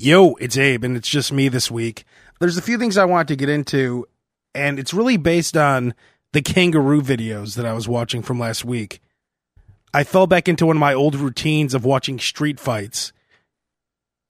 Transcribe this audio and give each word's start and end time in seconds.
Yo, 0.00 0.34
it's 0.34 0.56
Abe, 0.56 0.84
and 0.84 0.96
it's 0.96 1.08
just 1.08 1.32
me 1.32 1.48
this 1.48 1.72
week. 1.72 2.04
There's 2.38 2.56
a 2.56 2.62
few 2.62 2.78
things 2.78 2.96
I 2.96 3.04
want 3.04 3.26
to 3.26 3.34
get 3.34 3.48
into, 3.48 4.06
and 4.54 4.78
it's 4.78 4.94
really 4.94 5.16
based 5.16 5.56
on 5.56 5.92
the 6.32 6.40
kangaroo 6.40 7.02
videos 7.02 7.56
that 7.56 7.66
I 7.66 7.72
was 7.72 7.88
watching 7.88 8.22
from 8.22 8.38
last 8.38 8.64
week. 8.64 9.00
I 9.92 10.04
fell 10.04 10.28
back 10.28 10.46
into 10.46 10.66
one 10.66 10.76
of 10.76 10.80
my 10.80 10.94
old 10.94 11.16
routines 11.16 11.74
of 11.74 11.84
watching 11.84 12.20
street 12.20 12.60
fights, 12.60 13.12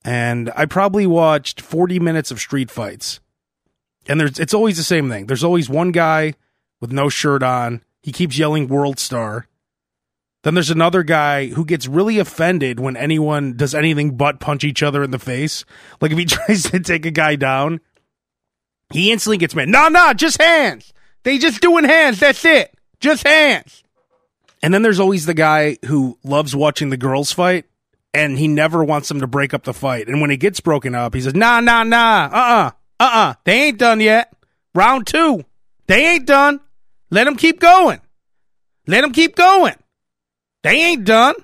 and 0.03 0.51
I 0.55 0.65
probably 0.65 1.05
watched 1.05 1.61
40 1.61 1.99
minutes 1.99 2.31
of 2.31 2.39
street 2.39 2.71
fights. 2.71 3.19
And 4.07 4.19
there's 4.19 4.39
it's 4.39 4.55
always 4.55 4.77
the 4.77 4.83
same 4.83 5.07
thing. 5.07 5.27
There's 5.27 5.43
always 5.43 5.69
one 5.69 5.91
guy 5.91 6.33
with 6.81 6.91
no 6.91 7.09
shirt 7.09 7.43
on. 7.43 7.83
He 8.01 8.11
keeps 8.11 8.39
yelling 8.39 8.69
world 8.69 8.97
star. 8.97 9.45
Then 10.43 10.53
there's 10.53 10.69
another 10.69 11.03
guy 11.03 11.47
who 11.47 11.65
gets 11.65 11.87
really 11.87 12.17
offended 12.17 12.79
when 12.79 12.95
anyone 12.95 13.57
does 13.57 13.75
anything 13.75 14.15
but 14.15 14.39
punch 14.39 14.63
each 14.63 14.81
other 14.81 15.03
in 15.03 15.11
the 15.11 15.19
face. 15.19 15.65
Like 15.99 16.11
if 16.11 16.17
he 16.17 16.25
tries 16.25 16.63
to 16.63 16.79
take 16.79 17.05
a 17.05 17.11
guy 17.11 17.35
down, 17.35 17.81
he 18.91 19.11
instantly 19.11 19.37
gets 19.37 19.53
mad. 19.53 19.69
No, 19.69 19.89
no, 19.89 20.13
just 20.13 20.41
hands. 20.41 20.93
They 21.23 21.37
just 21.37 21.61
doing 21.61 21.83
hands. 21.83 22.19
That's 22.19 22.43
it. 22.45 22.73
Just 22.99 23.27
hands. 23.27 23.83
And 24.63 24.73
then 24.73 24.81
there's 24.81 24.99
always 24.99 25.25
the 25.25 25.33
guy 25.33 25.77
who 25.85 26.17
loves 26.23 26.55
watching 26.55 26.89
the 26.89 26.97
girls 26.97 27.31
fight 27.31 27.65
and 28.13 28.37
he 28.37 28.47
never 28.47 28.83
wants 28.83 29.07
them 29.07 29.19
to 29.21 29.27
break 29.27 29.53
up 29.53 29.63
the 29.63 29.73
fight. 29.73 30.07
And 30.07 30.21
when 30.21 30.31
it 30.31 30.37
gets 30.37 30.59
broken 30.59 30.95
up, 30.95 31.13
he 31.13 31.21
says, 31.21 31.35
nah, 31.35 31.59
nah, 31.59 31.83
nah, 31.83 32.25
uh-uh, 32.25 32.71
uh-uh. 32.99 33.33
They 33.43 33.67
ain't 33.67 33.77
done 33.77 33.99
yet. 33.99 34.33
Round 34.73 35.05
two. 35.05 35.45
They 35.87 36.05
ain't 36.13 36.25
done. 36.25 36.59
Let 37.09 37.25
them 37.25 37.35
keep 37.35 37.59
going. 37.59 38.01
Let 38.87 39.01
them 39.01 39.13
keep 39.13 39.35
going. 39.35 39.75
They 40.63 40.81
ain't 40.81 41.05
done. 41.05 41.35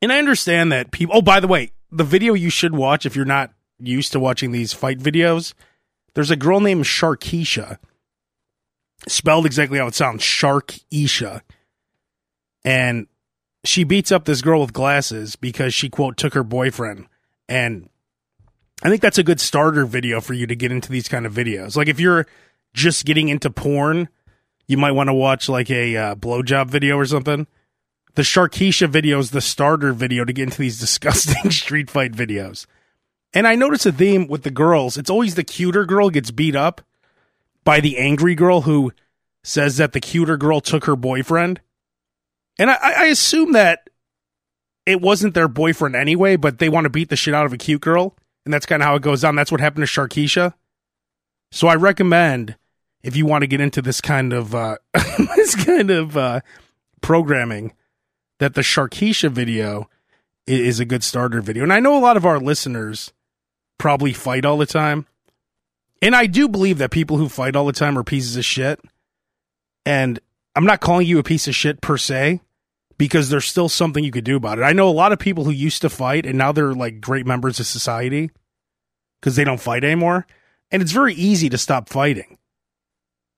And 0.00 0.12
I 0.12 0.18
understand 0.18 0.72
that 0.72 0.90
people. 0.90 1.16
Oh, 1.16 1.22
by 1.22 1.40
the 1.40 1.46
way, 1.46 1.72
the 1.90 2.04
video 2.04 2.34
you 2.34 2.50
should 2.50 2.74
watch 2.74 3.06
if 3.06 3.14
you're 3.14 3.24
not 3.24 3.52
used 3.78 4.12
to 4.12 4.20
watching 4.20 4.50
these 4.50 4.72
fight 4.72 4.98
videos, 4.98 5.54
there's 6.14 6.30
a 6.30 6.36
girl 6.36 6.60
named 6.60 6.84
Sharkeisha, 6.84 7.78
spelled 9.06 9.46
exactly 9.46 9.78
how 9.78 9.86
it 9.86 9.94
sounds, 9.94 10.22
Sharkeisha, 10.22 11.42
and 12.64 13.06
she 13.64 13.84
beats 13.84 14.10
up 14.10 14.24
this 14.24 14.42
girl 14.42 14.60
with 14.60 14.72
glasses 14.72 15.36
because 15.36 15.74
she 15.74 15.88
quote 15.88 16.16
took 16.16 16.34
her 16.34 16.42
boyfriend, 16.42 17.06
and 17.48 17.88
I 18.82 18.88
think 18.88 19.02
that's 19.02 19.18
a 19.18 19.24
good 19.24 19.40
starter 19.40 19.86
video 19.86 20.20
for 20.20 20.34
you 20.34 20.46
to 20.46 20.56
get 20.56 20.72
into 20.72 20.90
these 20.90 21.08
kind 21.08 21.26
of 21.26 21.32
videos. 21.32 21.76
Like 21.76 21.88
if 21.88 22.00
you're 22.00 22.26
just 22.74 23.04
getting 23.04 23.28
into 23.28 23.50
porn, 23.50 24.08
you 24.66 24.76
might 24.76 24.92
want 24.92 25.08
to 25.08 25.14
watch 25.14 25.48
like 25.48 25.70
a 25.70 25.96
uh, 25.96 26.14
blowjob 26.16 26.68
video 26.68 26.96
or 26.96 27.06
something 27.06 27.46
the 28.14 28.22
Sharkeisha 28.22 28.88
video 28.88 29.18
is 29.18 29.30
the 29.30 29.40
starter 29.40 29.92
video 29.92 30.24
to 30.24 30.32
get 30.32 30.44
into 30.44 30.58
these 30.58 30.80
disgusting 30.80 31.50
street 31.50 31.90
fight 31.90 32.12
videos. 32.12 32.66
And 33.34 33.46
I 33.46 33.54
notice 33.54 33.86
a 33.86 33.92
theme 33.92 34.28
with 34.28 34.42
the 34.42 34.50
girls. 34.50 34.98
It's 34.98 35.10
always 35.10 35.34
the 35.34 35.44
cuter 35.44 35.86
girl 35.86 36.10
gets 36.10 36.30
beat 36.30 36.54
up 36.54 36.82
by 37.64 37.80
the 37.80 37.96
angry 37.96 38.34
girl 38.34 38.62
who 38.62 38.92
says 39.42 39.78
that 39.78 39.92
the 39.92 40.00
cuter 40.00 40.36
girl 40.36 40.60
took 40.60 40.84
her 40.84 40.96
boyfriend. 40.96 41.60
And 42.58 42.70
I, 42.70 42.76
I 42.82 43.04
assume 43.06 43.52
that 43.52 43.88
it 44.84 45.00
wasn't 45.00 45.34
their 45.34 45.48
boyfriend 45.48 45.96
anyway, 45.96 46.36
but 46.36 46.58
they 46.58 46.68
want 46.68 46.84
to 46.84 46.90
beat 46.90 47.08
the 47.08 47.16
shit 47.16 47.34
out 47.34 47.46
of 47.46 47.52
a 47.52 47.58
cute 47.58 47.80
girl. 47.80 48.16
And 48.44 48.52
that's 48.52 48.66
kind 48.66 48.82
of 48.82 48.86
how 48.86 48.96
it 48.96 49.02
goes 49.02 49.24
on. 49.24 49.34
That's 49.34 49.52
what 49.52 49.60
happened 49.60 49.86
to 49.86 49.90
Sharkeisha. 49.90 50.54
So 51.50 51.68
I 51.68 51.76
recommend 51.76 52.56
if 53.02 53.16
you 53.16 53.24
want 53.24 53.42
to 53.42 53.46
get 53.46 53.60
into 53.60 53.80
this 53.80 54.00
kind 54.00 54.32
of 54.32 54.54
uh, 54.54 54.76
this 55.36 55.54
kind 55.54 55.90
of 55.90 56.16
uh, 56.16 56.40
programming 57.00 57.72
that 58.42 58.54
the 58.54 58.60
Sharkeisha 58.60 59.30
video 59.30 59.88
is 60.48 60.80
a 60.80 60.84
good 60.84 61.04
starter 61.04 61.40
video. 61.40 61.62
And 61.62 61.72
I 61.72 61.78
know 61.78 61.96
a 61.96 62.02
lot 62.02 62.16
of 62.16 62.26
our 62.26 62.40
listeners 62.40 63.12
probably 63.78 64.12
fight 64.12 64.44
all 64.44 64.58
the 64.58 64.66
time. 64.66 65.06
And 66.02 66.16
I 66.16 66.26
do 66.26 66.48
believe 66.48 66.78
that 66.78 66.90
people 66.90 67.18
who 67.18 67.28
fight 67.28 67.54
all 67.54 67.66
the 67.66 67.72
time 67.72 67.96
are 67.96 68.02
pieces 68.02 68.36
of 68.36 68.44
shit. 68.44 68.80
And 69.86 70.18
I'm 70.56 70.64
not 70.66 70.80
calling 70.80 71.06
you 71.06 71.20
a 71.20 71.22
piece 71.22 71.46
of 71.46 71.54
shit 71.54 71.80
per 71.80 71.96
se, 71.96 72.40
because 72.98 73.28
there's 73.28 73.44
still 73.44 73.68
something 73.68 74.02
you 74.02 74.10
could 74.10 74.24
do 74.24 74.36
about 74.36 74.58
it. 74.58 74.62
I 74.62 74.72
know 74.72 74.88
a 74.88 74.90
lot 74.90 75.12
of 75.12 75.20
people 75.20 75.44
who 75.44 75.52
used 75.52 75.82
to 75.82 75.88
fight 75.88 76.26
and 76.26 76.36
now 76.36 76.50
they're 76.50 76.74
like 76.74 77.00
great 77.00 77.26
members 77.26 77.60
of 77.60 77.66
society 77.66 78.32
because 79.20 79.36
they 79.36 79.44
don't 79.44 79.60
fight 79.60 79.84
anymore. 79.84 80.26
And 80.72 80.82
it's 80.82 80.90
very 80.90 81.14
easy 81.14 81.48
to 81.48 81.58
stop 81.58 81.88
fighting. 81.88 82.38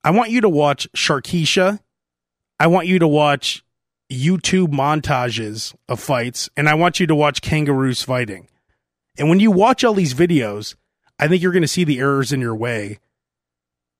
I 0.02 0.12
want 0.12 0.30
you 0.30 0.40
to 0.40 0.48
watch 0.48 0.88
Sharkeisha. 0.96 1.80
I 2.58 2.68
want 2.68 2.86
you 2.86 2.98
to 3.00 3.08
watch 3.08 3.63
YouTube 4.10 4.68
montages 4.68 5.74
of 5.88 6.00
fights, 6.00 6.48
and 6.56 6.68
I 6.68 6.74
want 6.74 7.00
you 7.00 7.06
to 7.06 7.14
watch 7.14 7.42
kangaroos 7.42 8.02
fighting. 8.02 8.48
And 9.18 9.28
when 9.28 9.40
you 9.40 9.50
watch 9.50 9.84
all 9.84 9.94
these 9.94 10.14
videos, 10.14 10.74
I 11.18 11.28
think 11.28 11.42
you're 11.42 11.52
going 11.52 11.62
to 11.62 11.68
see 11.68 11.84
the 11.84 12.00
errors 12.00 12.32
in 12.32 12.40
your 12.40 12.54
way. 12.54 12.98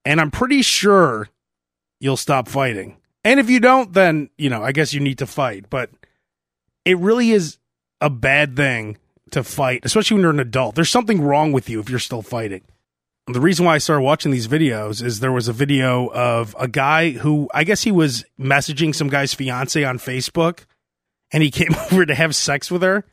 And 0.04 0.20
I'm 0.20 0.31
pretty 0.31 0.62
sure 0.62 1.28
you'll 2.00 2.16
stop 2.16 2.48
fighting. 2.48 2.98
And 3.22 3.41
if 3.41 3.48
you 3.48 3.60
don't, 3.60 3.93
then, 3.93 4.28
you 4.37 4.50
know, 4.50 4.62
I 4.62 4.72
guess 4.72 4.93
you 4.93 5.00
need 5.00 5.19
to 5.19 5.26
fight. 5.26 5.70
But 5.70 5.91
it 6.84 6.98
really 6.98 7.31
is 7.31 7.59
a 8.00 8.10
bad 8.10 8.56
thing 8.56 8.98
to 9.31 9.43
fight, 9.43 9.81
especially 9.84 10.16
when 10.16 10.22
you're 10.22 10.31
an 10.32 10.41
adult. 10.41 10.75
There's 10.75 10.91
something 10.91 11.22
wrong 11.22 11.53
with 11.53 11.70
you 11.70 11.81
if 11.81 11.88
you're 11.88 11.98
still 11.98 12.22
fighting 12.22 12.62
the 13.27 13.41
reason 13.41 13.65
why 13.65 13.75
I 13.75 13.79
started 13.79 14.03
watching 14.03 14.33
these 14.33 14.49
videos 14.49 15.03
is 15.03 15.21
there 15.21 15.33
was 15.33 15.49
a 15.49 15.53
video 15.53 16.09
of 16.09 16.55
a 16.59 16.69
guy 16.69 17.11
who 17.11 17.49
I 17.55 17.65
guess 17.65 17.83
he 17.83 17.93
was 17.93 18.25
messaging 18.39 18.95
some 18.95 19.09
guy's 19.09 19.33
fiance 19.33 19.83
on 19.83 19.99
Facebook 19.99 20.67
and 21.33 21.43
he 21.43 21.51
came 21.53 21.75
over 21.91 22.05
to 22.05 22.15
have 22.15 22.37
sex 22.37 22.71
with 22.71 22.83
her. 22.83 23.05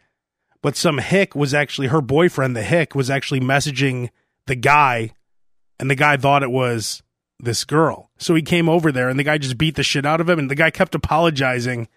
But 0.62 0.76
some 0.76 1.00
hick 1.00 1.34
was 1.34 1.54
actually 1.54 1.88
her 1.88 2.02
boyfriend, 2.02 2.56
the 2.56 2.64
hick 2.64 2.94
was 2.94 3.10
actually 3.10 3.40
messaging 3.40 4.10
the 4.48 4.56
guy 4.56 5.12
and 5.80 5.90
the 5.90 5.96
guy 5.96 6.18
thought 6.18 6.44
it 6.44 6.52
was 6.52 7.02
this 7.40 7.64
girl. 7.64 8.12
So 8.18 8.36
he 8.36 8.44
came 8.44 8.70
over 8.70 8.92
there 8.92 9.10
and 9.10 9.18
the 9.18 9.24
guy 9.24 9.38
just 9.38 9.58
beat 9.58 9.76
the 9.76 9.82
shit 9.82 10.06
out 10.06 10.22
of 10.22 10.30
him 10.30 10.38
and 10.38 10.52
the 10.52 10.56
guy 10.56 10.70
kept 10.70 10.94
apologizing 10.94 11.88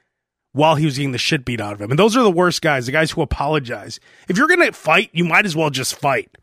while 0.52 0.76
he 0.76 0.84
was 0.86 0.96
getting 0.96 1.12
the 1.12 1.18
shit 1.18 1.44
beat 1.44 1.60
out 1.60 1.74
of 1.74 1.80
him. 1.80 1.90
And 1.90 1.98
those 1.98 2.16
are 2.16 2.22
the 2.22 2.30
worst 2.30 2.62
guys, 2.62 2.86
the 2.86 2.92
guys 2.92 3.10
who 3.10 3.22
apologize. 3.22 3.98
If 4.28 4.38
you're 4.38 4.46
going 4.46 4.64
to 4.64 4.72
fight, 4.72 5.10
you 5.12 5.24
might 5.24 5.44
as 5.44 5.56
well 5.56 5.68
just 5.68 5.96
fight 5.96 6.38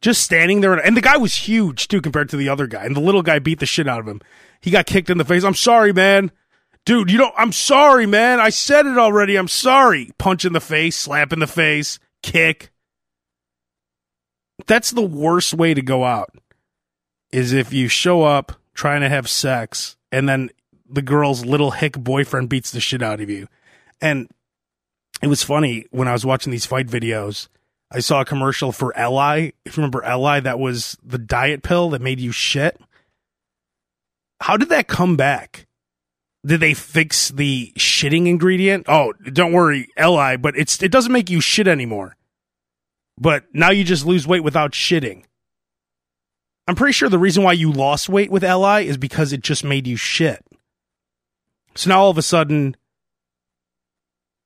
just 0.00 0.22
standing 0.22 0.60
there. 0.60 0.74
And 0.74 0.96
the 0.96 1.02
guy 1.02 1.16
was 1.16 1.34
huge 1.34 1.88
too 1.88 2.00
compared 2.00 2.28
to 2.30 2.36
the 2.36 2.48
other 2.48 2.66
guy. 2.66 2.84
And 2.84 2.96
the 2.96 3.00
little 3.00 3.22
guy 3.22 3.38
beat 3.38 3.60
the 3.60 3.66
shit 3.66 3.88
out 3.88 4.00
of 4.00 4.08
him. 4.08 4.20
He 4.60 4.70
got 4.70 4.86
kicked 4.86 5.10
in 5.10 5.18
the 5.18 5.24
face. 5.24 5.44
I'm 5.44 5.54
sorry, 5.54 5.92
man. 5.92 6.30
Dude, 6.86 7.10
you 7.10 7.18
don't, 7.18 7.34
I'm 7.36 7.52
sorry, 7.52 8.06
man. 8.06 8.40
I 8.40 8.50
said 8.50 8.86
it 8.86 8.98
already. 8.98 9.36
I'm 9.36 9.48
sorry. 9.48 10.10
Punch 10.18 10.44
in 10.44 10.52
the 10.52 10.60
face, 10.60 10.96
slap 10.96 11.32
in 11.32 11.38
the 11.38 11.46
face, 11.46 11.98
kick. 12.22 12.70
That's 14.66 14.90
the 14.90 15.02
worst 15.02 15.54
way 15.54 15.74
to 15.74 15.82
go 15.82 16.04
out 16.04 16.34
is 17.32 17.52
if 17.52 17.72
you 17.72 17.88
show 17.88 18.22
up 18.22 18.52
trying 18.74 19.02
to 19.02 19.08
have 19.08 19.28
sex 19.28 19.96
and 20.10 20.28
then 20.28 20.50
the 20.88 21.02
girl's 21.02 21.44
little 21.44 21.70
hick 21.70 21.98
boyfriend 21.98 22.48
beats 22.48 22.70
the 22.70 22.80
shit 22.80 23.02
out 23.02 23.20
of 23.20 23.30
you. 23.30 23.46
And 24.00 24.28
it 25.22 25.28
was 25.28 25.42
funny 25.42 25.86
when 25.90 26.08
I 26.08 26.12
was 26.12 26.26
watching 26.26 26.50
these 26.50 26.66
fight 26.66 26.88
videos 26.88 27.48
I 27.92 28.00
saw 28.00 28.20
a 28.20 28.24
commercial 28.24 28.70
for 28.72 28.96
Alli. 28.96 29.54
If 29.64 29.76
you 29.76 29.80
remember 29.80 30.04
Alli, 30.04 30.40
that 30.40 30.58
was 30.58 30.96
the 31.02 31.18
diet 31.18 31.62
pill 31.62 31.90
that 31.90 32.00
made 32.00 32.20
you 32.20 32.30
shit. 32.30 32.80
How 34.40 34.56
did 34.56 34.68
that 34.68 34.86
come 34.86 35.16
back? 35.16 35.66
Did 36.46 36.60
they 36.60 36.72
fix 36.72 37.28
the 37.28 37.72
shitting 37.76 38.26
ingredient? 38.26 38.86
Oh, 38.88 39.12
don't 39.32 39.52
worry, 39.52 39.88
Alli, 39.96 40.36
but 40.36 40.56
it's 40.56 40.82
it 40.82 40.92
doesn't 40.92 41.12
make 41.12 41.28
you 41.28 41.40
shit 41.40 41.68
anymore. 41.68 42.16
But 43.18 43.44
now 43.52 43.70
you 43.70 43.84
just 43.84 44.06
lose 44.06 44.26
weight 44.26 44.44
without 44.44 44.72
shitting. 44.72 45.24
I'm 46.66 46.76
pretty 46.76 46.92
sure 46.92 47.08
the 47.08 47.18
reason 47.18 47.42
why 47.42 47.52
you 47.52 47.72
lost 47.72 48.08
weight 48.08 48.30
with 48.30 48.44
Alli 48.44 48.86
is 48.86 48.96
because 48.96 49.32
it 49.32 49.42
just 49.42 49.64
made 49.64 49.86
you 49.86 49.96
shit. 49.96 50.42
So 51.74 51.90
now 51.90 52.02
all 52.02 52.10
of 52.10 52.18
a 52.18 52.22
sudden 52.22 52.76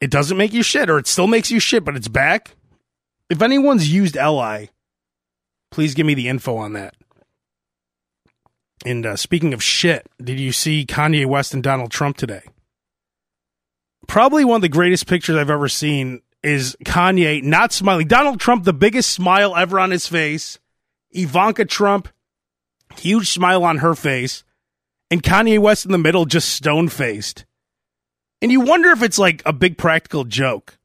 it 0.01 0.11
doesn't 0.11 0.37
make 0.37 0.53
you 0.53 0.63
shit 0.63 0.91
or 0.91 0.99
it 0.99 1.07
still 1.07 1.27
makes 1.27 1.51
you 1.51 1.61
shit, 1.61 1.85
but 1.85 1.95
it's 1.95 2.09
back 2.09 2.57
if 3.35 3.43
anyone's 3.43 3.93
used 3.93 4.17
Alli, 4.17 4.71
please 5.71 5.95
give 5.95 6.07
me 6.07 6.15
the 6.15 6.29
info 6.29 6.57
on 6.57 6.75
that. 6.75 6.95
And 8.85 9.05
uh, 9.05 9.17
speaking 9.17 9.55
of 9.55 9.63
shit, 9.63 10.07
did 10.23 10.39
you 10.39 10.53
see 10.53 10.87
Kanye 10.87 11.27
West 11.27 11.55
and 11.55 11.63
Donald 11.63 11.91
Trump 11.91 12.17
today? 12.17 12.43
Probably 14.07 14.45
one 14.45 14.57
of 14.57 14.63
the 14.63 14.69
greatest 14.69 15.07
pictures 15.07 15.37
I've 15.37 15.51
ever 15.51 15.69
seen 15.69 16.23
is 16.43 16.77
Kanye 16.85 17.43
not 17.43 17.73
smiling. 17.73 18.07
Donald 18.07 18.39
Trump, 18.39 18.65
the 18.65 18.73
biggest 18.73 19.11
smile 19.11 19.57
ever 19.57 19.81
on 19.81 19.91
his 19.91 20.07
face. 20.07 20.59
Ivanka 21.11 21.65
Trump, 21.65 22.09
huge 22.99 23.31
smile 23.31 23.65
on 23.65 23.79
her 23.79 23.95
face. 23.95 24.45
And 25.11 25.23
Kanye 25.23 25.59
West 25.59 25.87
in 25.87 25.93
the 25.93 25.99
middle, 25.99 26.27
just 26.27 26.51
stone 26.51 26.89
faced. 26.89 27.47
And 28.43 28.53
you 28.53 28.61
wonder 28.61 28.91
if 28.91 29.03
it's 29.03 29.19
like 29.19 29.43
a 29.47 29.53
big 29.53 29.79
practical 29.79 30.25
joke. 30.25 30.79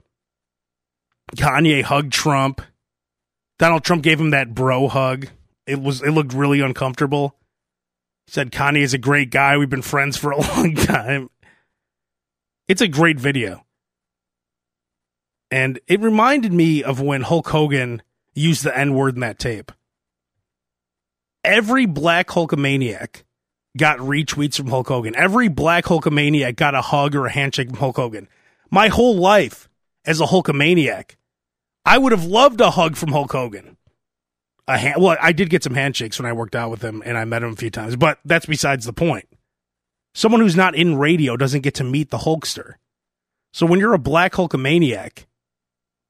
Kanye 1.36 1.84
hugged 1.84 2.14
Trump. 2.14 2.62
Donald 3.58 3.84
Trump 3.84 4.04
gave 4.04 4.20
him 4.20 4.32
that 4.32 4.54
bro 4.54 4.88
hug. 4.88 5.28
It 5.66 5.82
was 5.82 6.02
it 6.02 6.12
looked 6.12 6.34
really 6.34 6.62
uncomfortable. 6.62 7.36
He 8.26 8.32
said 8.34 8.52
Kanye 8.52 8.82
is 8.82 8.94
a 8.94 8.98
great 8.98 9.30
guy. 9.32 9.58
We've 9.58 9.70
been 9.70 9.82
friends 9.82 10.18
for 10.18 10.32
a 10.32 10.40
long 10.56 10.76
time. 10.76 11.30
It's 12.68 12.82
a 12.82 12.88
great 12.88 13.20
video. 13.20 13.66
And 15.52 15.80
it 15.88 16.00
reminded 16.00 16.54
me 16.54 16.84
of 16.84 17.02
when 17.02 17.24
Hulk 17.24 17.50
Hogan 17.50 18.04
used 18.36 18.64
the 18.64 18.78
N 18.78 18.94
word 18.94 19.16
in 19.16 19.22
that 19.22 19.40
tape. 19.40 19.72
Every 21.44 21.86
black 21.86 22.28
Hulkamaniac 22.28 23.24
got 23.76 24.00
retweets 24.00 24.58
from 24.58 24.68
Hulk 24.68 24.88
Hogan. 24.88 25.16
Every 25.16 25.48
black 25.48 25.86
Hulkamaniac 25.86 26.56
got 26.56 26.76
a 26.76 26.82
hug 26.82 27.16
or 27.16 27.26
a 27.26 27.32
handshake 27.32 27.70
from 27.70 27.80
Hulk 27.80 27.96
Hogan. 27.96 28.28
My 28.70 28.90
whole 28.90 29.18
life 29.18 29.70
as 30.06 30.22
a 30.22 30.26
Hulkamaniac, 30.26 31.16
I 31.86 31.98
would 31.98 32.12
have 32.12 32.26
loved 32.26 32.62
a 32.62 32.72
hug 32.72 32.96
from 32.96 33.12
Hulk 33.12 33.32
Hogan. 33.32 33.78
A 34.68 34.78
hand, 34.78 35.02
well, 35.02 35.18
I 35.20 35.32
did 35.32 35.50
get 35.50 35.64
some 35.64 35.74
handshakes 35.74 36.20
when 36.20 36.28
I 36.28 36.34
worked 36.34 36.56
out 36.56 36.70
with 36.70 36.84
him 36.84 37.02
and 37.06 37.18
I 37.18 37.26
met 37.26 37.42
him 37.42 37.54
a 37.54 37.56
few 37.56 37.72
times, 37.72 37.96
but 37.96 38.20
that's 38.24 38.46
besides 38.46 38.86
the 38.86 38.94
point. 38.94 39.28
Someone 40.14 40.42
who's 40.42 40.56
not 40.56 40.76
in 40.76 40.98
radio 40.98 41.38
doesn't 41.38 41.62
get 41.62 41.74
to 41.76 41.84
meet 41.84 42.12
the 42.12 42.20
Hulkster. 42.20 42.74
So 43.52 43.66
when 43.66 43.80
you're 43.80 43.94
a 43.94 44.00
black 44.00 44.34
Hulkamaniac, 44.34 45.26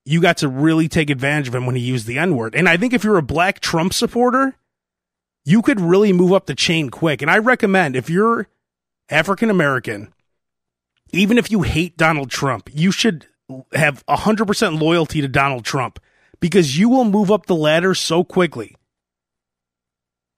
you 0.05 0.21
got 0.21 0.37
to 0.37 0.49
really 0.49 0.87
take 0.87 1.09
advantage 1.09 1.47
of 1.47 1.55
him 1.55 1.65
when 1.65 1.75
he 1.75 1.81
used 1.81 2.07
the 2.07 2.17
N 2.17 2.35
word. 2.35 2.55
And 2.55 2.67
I 2.67 2.77
think 2.77 2.93
if 2.93 3.03
you're 3.03 3.17
a 3.17 3.23
black 3.23 3.59
Trump 3.59 3.93
supporter, 3.93 4.55
you 5.45 5.61
could 5.61 5.79
really 5.79 6.11
move 6.11 6.33
up 6.33 6.45
the 6.45 6.55
chain 6.55 6.89
quick. 6.89 7.21
And 7.21 7.31
I 7.31 7.37
recommend 7.37 7.95
if 7.95 8.09
you're 8.09 8.47
African 9.09 9.49
American, 9.49 10.13
even 11.11 11.37
if 11.37 11.51
you 11.51 11.61
hate 11.61 11.97
Donald 11.97 12.29
Trump, 12.29 12.69
you 12.73 12.91
should 12.91 13.27
have 13.73 14.05
100% 14.05 14.79
loyalty 14.79 15.21
to 15.21 15.27
Donald 15.27 15.65
Trump 15.65 15.99
because 16.39 16.77
you 16.77 16.89
will 16.89 17.05
move 17.05 17.31
up 17.31 17.45
the 17.45 17.55
ladder 17.55 17.93
so 17.93 18.23
quickly. 18.23 18.75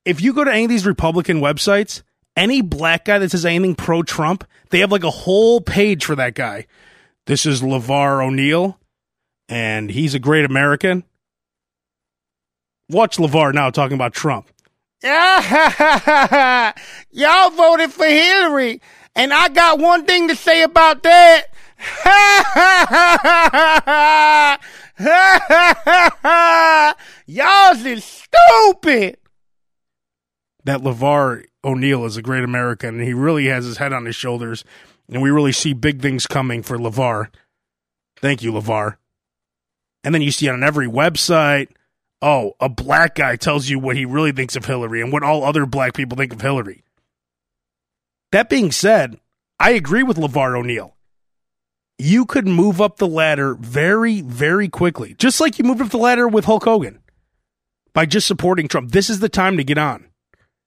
If 0.05 0.21
you 0.21 0.33
go 0.33 0.43
to 0.43 0.51
any 0.51 0.63
of 0.63 0.69
these 0.69 0.85
Republican 0.85 1.41
websites, 1.41 2.01
any 2.35 2.61
black 2.61 3.05
guy 3.05 3.19
that 3.19 3.31
says 3.31 3.45
anything 3.45 3.75
pro 3.75 4.03
Trump, 4.03 4.45
they 4.69 4.79
have 4.79 4.91
like 4.91 5.03
a 5.03 5.11
whole 5.11 5.61
page 5.61 6.05
for 6.05 6.15
that 6.15 6.33
guy. 6.33 6.65
This 7.27 7.45
is 7.45 7.61
LeVar 7.61 8.25
O'Neal, 8.25 8.79
and 9.47 9.91
he's 9.91 10.15
a 10.15 10.19
great 10.19 10.45
American. 10.45 11.03
Watch 12.89 13.17
LeVar 13.17 13.53
now 13.53 13.69
talking 13.69 13.95
about 13.95 14.13
Trump. 14.13 14.49
Y'all 15.03 15.11
voted 17.51 17.91
for 17.91 18.05
Hillary, 18.05 18.81
and 19.15 19.33
I 19.33 19.49
got 19.49 19.79
one 19.79 20.05
thing 20.05 20.29
to 20.29 20.35
say 20.35 20.63
about 20.63 21.03
that. 21.03 21.47
Y'all 27.25 27.85
is 27.85 28.03
stupid. 28.03 29.17
That 30.63 30.81
LeVar 30.81 31.45
O'Neal 31.63 32.05
is 32.05 32.17
a 32.17 32.21
great 32.21 32.43
American, 32.43 32.99
and 32.99 33.03
he 33.03 33.13
really 33.13 33.47
has 33.47 33.65
his 33.65 33.77
head 33.77 33.93
on 33.93 34.05
his 34.05 34.15
shoulders, 34.15 34.63
and 35.09 35.21
we 35.21 35.31
really 35.31 35.51
see 35.51 35.73
big 35.73 36.01
things 36.01 36.27
coming 36.27 36.61
for 36.61 36.77
LeVar. 36.77 37.29
Thank 38.17 38.43
you, 38.43 38.51
LeVar. 38.51 38.97
And 40.03 40.13
then 40.13 40.21
you 40.21 40.31
see 40.31 40.49
on 40.49 40.63
every 40.63 40.87
website, 40.87 41.69
oh, 42.21 42.53
a 42.59 42.69
black 42.69 43.15
guy 43.15 43.37
tells 43.37 43.69
you 43.69 43.79
what 43.79 43.95
he 43.95 44.05
really 44.05 44.31
thinks 44.31 44.55
of 44.55 44.65
Hillary 44.65 45.01
and 45.01 45.11
what 45.11 45.23
all 45.23 45.43
other 45.43 45.65
black 45.65 45.93
people 45.93 46.17
think 46.17 46.33
of 46.33 46.41
Hillary. 46.41 46.83
That 48.31 48.49
being 48.49 48.71
said, 48.71 49.19
I 49.59 49.71
agree 49.71 50.03
with 50.03 50.17
LeVar 50.17 50.57
O'Neal. 50.57 50.95
You 52.01 52.25
could 52.25 52.47
move 52.47 52.81
up 52.81 52.97
the 52.97 53.07
ladder 53.07 53.55
very, 53.55 54.21
very 54.21 54.69
quickly, 54.69 55.15
just 55.17 55.39
like 55.39 55.59
you 55.59 55.65
moved 55.65 55.81
up 55.81 55.89
the 55.89 55.97
ladder 55.97 56.27
with 56.27 56.45
Hulk 56.45 56.63
Hogan 56.63 56.99
by 57.93 58.05
just 58.05 58.27
supporting 58.27 58.67
Trump. 58.67 58.91
This 58.91 59.09
is 59.09 59.19
the 59.19 59.29
time 59.29 59.57
to 59.57 59.63
get 59.63 59.77
on. 59.77 60.07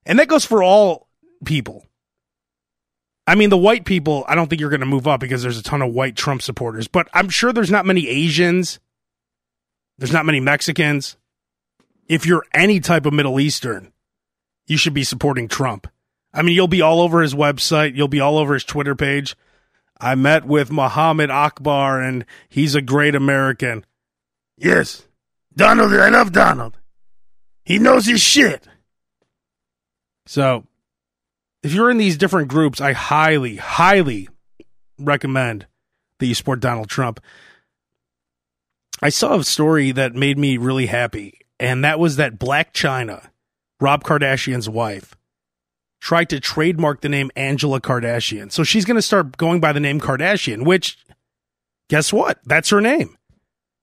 And 0.07 0.19
that 0.19 0.29
goes 0.29 0.45
for 0.45 0.63
all 0.63 1.09
people. 1.45 1.85
I 3.27 3.35
mean, 3.35 3.51
the 3.51 3.57
white 3.57 3.85
people, 3.85 4.25
I 4.29 4.35
don't 4.35 4.49
think 4.49 4.61
you're 4.61 4.71
going 4.71 4.81
to 4.81 4.87
move 4.87 5.09
up 5.09 5.21
because 5.21 5.43
there's 5.43 5.59
a 5.59 5.63
ton 5.63 5.83
of 5.83 5.93
white 5.93 6.15
Trump 6.15 6.43
supporters, 6.43 6.89
but 6.89 7.09
I'm 7.15 7.31
sure 7.31 7.53
there's 7.53 7.71
not 7.71 7.87
many 7.87 8.07
Asians. 8.07 8.79
There's 9.99 10.13
not 10.13 10.27
many 10.27 10.41
Mexicans 10.41 11.17
if 12.09 12.27
you're 12.27 12.45
any 12.53 12.81
type 12.81 13.07
of 13.07 13.13
Middle 13.13 13.41
Eastern, 13.41 13.93
you 14.67 14.77
should 14.77 14.95
be 14.95 15.05
supporting 15.05 15.49
Trump. 15.49 15.89
I 16.33 16.43
mean, 16.43 16.55
you'll 16.55 16.69
be 16.69 16.83
all 16.83 17.01
over 17.01 17.23
his 17.23 17.35
website, 17.35 17.97
you'll 17.97 18.09
be 18.09 18.21
all 18.21 18.39
over 18.39 18.55
his 18.55 18.65
Twitter 18.65 18.95
page. 18.95 19.37
I 20.01 20.15
met 20.15 20.45
with 20.45 20.71
Muhammad 20.71 21.31
Akbar 21.31 22.01
and 22.01 22.25
he's 22.49 22.75
a 22.75 22.83
great 22.83 23.15
American. 23.15 23.85
Yes, 24.57 25.07
Donald, 25.55 25.93
I 25.93 26.09
love 26.09 26.33
Donald. 26.33 26.79
He 27.65 27.79
knows 27.79 28.07
his 28.07 28.21
shit. 28.21 28.67
So, 30.27 30.65
if 31.63 31.73
you're 31.73 31.91
in 31.91 31.97
these 31.97 32.17
different 32.17 32.49
groups, 32.49 32.81
I 32.81 32.93
highly, 32.93 33.57
highly 33.57 34.29
recommend 34.99 35.67
that 36.19 36.27
you 36.27 36.35
support 36.35 36.61
Donald 36.61 36.89
Trump. 36.89 37.21
I 39.03 39.09
saw 39.09 39.39
a 39.39 39.45
story 39.45 39.93
that 39.93 40.15
made 40.15 40.39
me 40.39 40.57
really 40.57 40.87
happy 40.87 41.45
and 41.61 41.85
that 41.85 41.99
was 41.99 42.17
that 42.17 42.39
Blac 42.39 42.73
Chyna, 42.73 43.29
Rob 43.81 44.05
Kardashian's 44.05 44.69
wife, 44.69 45.17
tried 46.05 46.29
to 46.29 46.39
trademark 46.39 47.01
the 47.01 47.09
name 47.09 47.31
Angela 47.35 47.81
Kardashian. 47.81 48.53
So 48.53 48.63
she's 48.63 48.85
going 48.85 48.97
to 48.97 49.03
start 49.03 49.39
going 49.39 49.59
by 49.59 49.73
the 49.73 49.81
name 49.81 49.99
Kardashian, 49.99 50.67
which, 50.67 50.99
guess 51.89 52.13
what? 52.13 52.39
That's 52.45 52.69
her 52.69 52.83
name. 52.83 53.17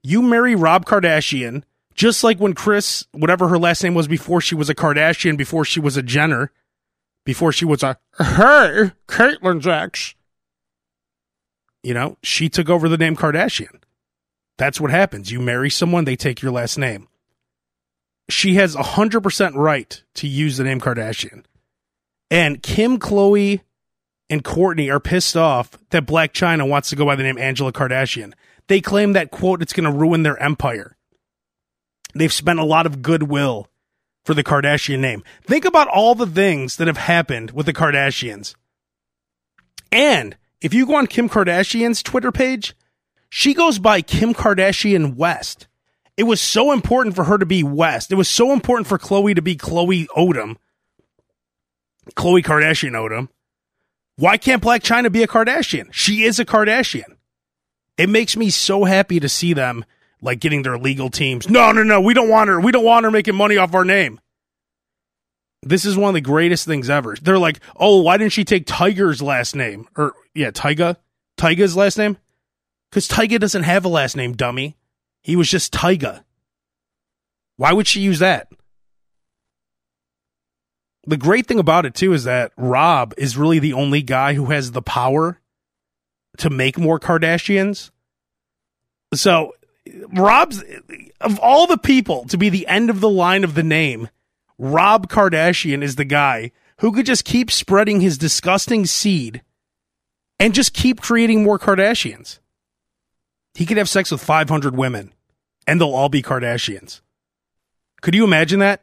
You 0.03 0.21
marry 0.21 0.53
Rob 0.53 0.85
Kardashian, 0.85 1.63
just 1.95 2.23
like 2.23 2.39
when 2.39 2.53
Kris, 2.53 3.07
whatever 3.11 3.47
her 3.47 3.57
last 3.57 3.83
name 3.83 3.95
was 3.95 4.07
before 4.07 4.39
she 4.39 4.53
was 4.53 4.69
a 4.69 4.75
Kardashian, 4.75 5.35
before 5.35 5.65
she 5.65 5.79
was 5.79 5.97
a 5.97 6.03
Jenner, 6.03 6.51
before 7.25 7.51
she 7.51 7.65
was 7.65 7.81
a, 7.81 7.97
hey, 8.19 8.91
Caitlyn 9.07 9.59
Jacks. 9.59 10.13
You 11.81 11.95
know, 11.95 12.19
she 12.21 12.49
took 12.49 12.69
over 12.69 12.87
the 12.87 12.99
name 12.99 13.15
Kardashian. 13.15 13.81
That's 14.59 14.79
what 14.79 14.91
happens. 14.91 15.31
You 15.31 15.39
marry 15.39 15.71
someone, 15.71 16.05
they 16.05 16.15
take 16.15 16.43
your 16.43 16.51
last 16.51 16.77
name 16.77 17.07
she 18.29 18.55
has 18.55 18.75
100% 18.75 19.55
right 19.55 20.03
to 20.15 20.27
use 20.27 20.57
the 20.57 20.63
name 20.63 20.79
Kardashian. 20.79 21.43
And 22.31 22.63
Kim, 22.63 22.97
Khloe, 22.97 23.59
and 24.29 24.43
Kourtney 24.43 24.91
are 24.91 25.01
pissed 25.01 25.35
off 25.35 25.77
that 25.89 26.05
Blac 26.05 26.29
Chyna 26.29 26.67
wants 26.67 26.89
to 26.89 26.95
go 26.95 27.05
by 27.05 27.17
the 27.17 27.23
name 27.23 27.37
Angela 27.37 27.73
Kardashian. 27.73 28.33
They 28.67 28.79
claim 28.79 29.11
that, 29.13 29.31
quote, 29.31 29.61
it's 29.61 29.73
going 29.73 29.91
to 29.91 29.95
ruin 29.95 30.23
their 30.23 30.41
empire. 30.41 30.95
They've 32.15 32.31
spent 32.31 32.59
a 32.59 32.63
lot 32.63 32.85
of 32.85 33.01
goodwill 33.01 33.67
for 34.23 34.33
the 34.33 34.45
Kardashian 34.45 34.99
name. 34.99 35.23
Think 35.45 35.65
about 35.65 35.89
all 35.89 36.15
the 36.15 36.25
things 36.25 36.77
that 36.77 36.87
have 36.87 36.97
happened 36.97 37.51
with 37.51 37.65
the 37.65 37.73
Kardashians. 37.73 38.55
And 39.91 40.37
if 40.61 40.73
you 40.73 40.85
go 40.85 40.95
on 40.95 41.07
Kim 41.07 41.27
Kardashian's 41.27 42.01
Twitter 42.01 42.31
page, 42.31 42.75
she 43.29 43.53
goes 43.53 43.77
by 43.77 44.01
Kim 44.01 44.33
Kardashian 44.33 45.15
West. 45.15 45.67
It 46.15 46.23
was 46.23 46.39
so 46.39 46.71
important 46.71 47.15
for 47.15 47.25
her 47.25 47.37
to 47.37 47.45
be 47.45 47.63
West. 47.63 48.11
It 48.11 48.15
was 48.15 48.29
so 48.29 48.53
important 48.53 48.87
for 48.87 48.97
Khloe 48.97 49.35
to 49.35 49.41
be 49.41 49.57
Khloe 49.57 50.07
Odom. 50.15 50.55
Khloe 52.15 52.43
Kardashian 52.43 52.91
Odom. 52.91 53.29
Why 54.17 54.37
can't 54.37 54.61
Blac 54.61 54.81
Chyna 54.81 55.11
be 55.11 55.23
a 55.23 55.27
Kardashian? 55.27 55.89
She 55.91 56.23
is 56.23 56.39
a 56.39 56.45
Kardashian. 56.45 57.17
It 57.97 58.09
makes 58.09 58.35
me 58.37 58.49
so 58.49 58.83
happy 58.83 59.19
to 59.19 59.29
see 59.29 59.53
them 59.53 59.85
like 60.21 60.39
getting 60.39 60.63
their 60.63 60.77
legal 60.77 61.09
teams. 61.09 61.49
No, 61.49 61.71
no, 61.71 61.83
no. 61.83 61.99
We 62.01 62.13
don't 62.13 62.29
want 62.29 62.49
her. 62.49 62.59
We 62.59 62.71
don't 62.71 62.85
want 62.85 63.05
her 63.05 63.11
making 63.11 63.35
money 63.35 63.57
off 63.57 63.73
our 63.73 63.85
name. 63.85 64.19
This 65.63 65.85
is 65.85 65.95
one 65.95 66.09
of 66.09 66.13
the 66.15 66.21
greatest 66.21 66.65
things 66.65 66.89
ever. 66.89 67.15
They're 67.21 67.37
like, 67.37 67.59
oh, 67.75 68.01
why 68.01 68.17
didn't 68.17 68.33
she 68.33 68.43
take 68.43 68.65
Tiger's 68.65 69.21
last 69.21 69.55
name? 69.55 69.87
Or, 69.95 70.13
yeah, 70.33 70.51
Tyga? 70.51 70.97
Tyga's 71.37 71.75
last 71.75 71.97
name? 71.97 72.17
Because 72.89 73.07
Tyga 73.07 73.39
doesn't 73.39 73.63
have 73.63 73.85
a 73.85 73.87
last 73.87 74.17
name, 74.17 74.33
dummy. 74.33 74.75
He 75.21 75.35
was 75.35 75.49
just 75.49 75.73
Tyga. 75.73 76.23
Why 77.57 77.73
would 77.73 77.87
she 77.87 78.01
use 78.01 78.19
that? 78.19 78.51
The 81.05 81.17
great 81.17 81.47
thing 81.47 81.59
about 81.59 81.85
it 81.85 81.95
too 81.95 82.13
is 82.13 82.25
that 82.25 82.51
Rob 82.57 83.13
is 83.17 83.37
really 83.37 83.59
the 83.59 83.73
only 83.73 84.01
guy 84.01 84.33
who 84.33 84.45
has 84.45 84.71
the 84.71 84.81
power 84.81 85.39
to 86.37 86.49
make 86.49 86.77
more 86.77 86.99
Kardashians. 86.99 87.91
So 89.13 89.53
Rob's 90.13 90.63
of 91.19 91.39
all 91.39 91.67
the 91.67 91.77
people 91.77 92.25
to 92.25 92.37
be 92.37 92.49
the 92.49 92.67
end 92.67 92.89
of 92.89 92.99
the 92.99 93.09
line 93.09 93.43
of 93.43 93.55
the 93.55 93.63
name, 93.63 94.09
Rob 94.57 95.09
Kardashian 95.09 95.81
is 95.81 95.95
the 95.95 96.05
guy 96.05 96.51
who 96.77 96.91
could 96.91 97.05
just 97.05 97.25
keep 97.25 97.51
spreading 97.51 98.01
his 98.01 98.17
disgusting 98.17 98.85
seed 98.85 99.41
and 100.39 100.53
just 100.53 100.73
keep 100.73 101.01
creating 101.01 101.43
more 101.43 101.59
Kardashians. 101.59 102.39
He 103.55 103.65
could 103.65 103.77
have 103.77 103.89
sex 103.89 104.11
with 104.11 104.23
500 104.23 104.75
women 104.75 105.13
and 105.67 105.79
they'll 105.79 105.93
all 105.93 106.09
be 106.09 106.21
Kardashians. 106.21 107.01
Could 108.01 108.15
you 108.15 108.23
imagine 108.23 108.59
that? 108.59 108.81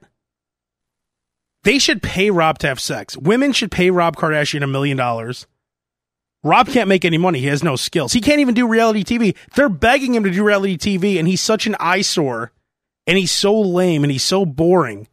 They 1.68 1.78
should 1.78 2.02
pay 2.02 2.30
Rob 2.30 2.58
to 2.60 2.66
have 2.66 2.80
sex. 2.80 3.14
Women 3.14 3.52
should 3.52 3.70
pay 3.70 3.90
Rob 3.90 4.16
Kardashian 4.16 4.62
a 4.62 4.66
million 4.66 4.96
dollars. 4.96 5.46
Rob 6.42 6.68
can't 6.68 6.88
make 6.88 7.04
any 7.04 7.18
money. 7.18 7.40
He 7.40 7.46
has 7.48 7.62
no 7.62 7.76
skills. 7.76 8.14
He 8.14 8.22
can't 8.22 8.40
even 8.40 8.54
do 8.54 8.66
reality 8.66 9.04
TV. 9.04 9.36
They're 9.54 9.68
begging 9.68 10.14
him 10.14 10.24
to 10.24 10.30
do 10.30 10.42
reality 10.42 10.78
TV, 10.78 11.18
and 11.18 11.28
he's 11.28 11.42
such 11.42 11.66
an 11.66 11.76
eyesore, 11.78 12.52
and 13.06 13.18
he's 13.18 13.32
so 13.32 13.60
lame, 13.60 14.02
and 14.02 14.10
he's 14.10 14.22
so 14.22 14.46
boring 14.46 15.08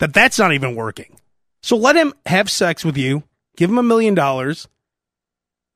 that 0.00 0.12
that's 0.12 0.38
not 0.38 0.52
even 0.52 0.76
working. 0.76 1.18
So 1.62 1.78
let 1.78 1.96
him 1.96 2.12
have 2.26 2.50
sex 2.50 2.84
with 2.84 2.98
you, 2.98 3.22
give 3.56 3.70
him 3.70 3.78
a 3.78 3.82
million 3.82 4.14
dollars, 4.14 4.68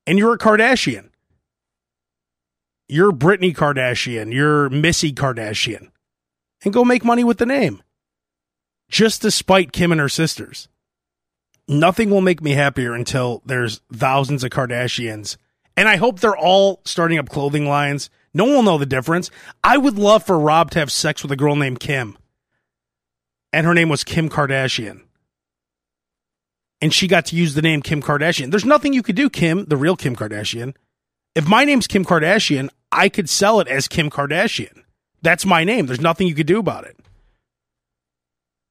and 0.07 0.19
you're 0.19 0.35
a 0.35 0.39
Kardashian. 0.39 1.09
You're 2.89 3.13
Brittany 3.13 3.55
Kardashian. 3.55 4.35
You're 4.35 4.69
Missy 4.69 5.15
Kardashian. 5.15 5.89
and 6.63 6.75
go 6.75 6.85
make 6.85 7.07
money 7.07 7.25
with 7.25 7.39
the 7.39 7.47
name. 7.47 7.83
Just 8.91 9.23
to 9.23 9.31
spite 9.31 9.73
Kim 9.73 9.93
and 9.93 10.01
her 10.01 10.09
sisters. 10.09 10.69
Nothing 11.69 12.09
will 12.09 12.23
make 12.23 12.41
me 12.41 12.53
happier 12.53 12.95
until 12.95 13.43
there's 13.45 13.83
thousands 13.93 14.43
of 14.43 14.51
Kardashians. 14.51 15.37
And 15.77 15.87
I 15.87 15.97
hope 15.97 16.21
they're 16.21 16.37
all 16.37 16.81
starting 16.85 17.19
up 17.19 17.29
clothing 17.29 17.69
lines. 17.69 18.09
No 18.33 18.45
one 18.45 18.55
will 18.55 18.63
know 18.63 18.79
the 18.79 18.87
difference. 18.87 19.31
I 19.63 19.77
would 19.77 19.99
love 19.99 20.25
for 20.25 20.39
Rob 20.39 20.71
to 20.73 20.79
have 20.79 20.91
sex 20.91 21.23
with 21.23 21.31
a 21.33 21.37
girl 21.37 21.57
named 21.57 21.81
Kim. 21.81 22.17
And 23.53 23.67
her 23.67 23.75
name 23.75 23.89
was 23.89 24.05
Kim 24.05 24.29
Kardashian. 24.29 25.03
And 26.81 26.95
she 26.95 27.09
got 27.09 27.27
to 27.27 27.37
use 27.37 27.55
the 27.55 27.63
name 27.63 27.83
Kim 27.83 28.01
Kardashian. 28.01 28.51
There's 28.51 28.65
nothing 28.65 28.93
you 28.93 29.03
could 29.03 29.17
do, 29.17 29.29
Kim, 29.29 29.67
the 29.67 29.77
real 29.77 29.97
Kim 29.97 30.17
Kardashian. 30.17 30.75
If 31.35 31.47
my 31.47 31.65
name's 31.65 31.87
Kim 31.87 32.05
Kardashian, 32.05 32.71
I 32.91 33.09
could 33.09 33.29
sell 33.29 33.61
it 33.61 33.69
as 33.69 33.89
Kim 33.89 34.11
Kardashian. 34.11 34.83
That's 35.23 35.45
my 35.45 35.65
name. 35.65 35.87
There's 35.87 36.01
nothing 36.01 36.29
you 36.29 36.35
could 36.35 36.47
do 36.47 36.59
about 36.59 36.87
it. 36.87 36.97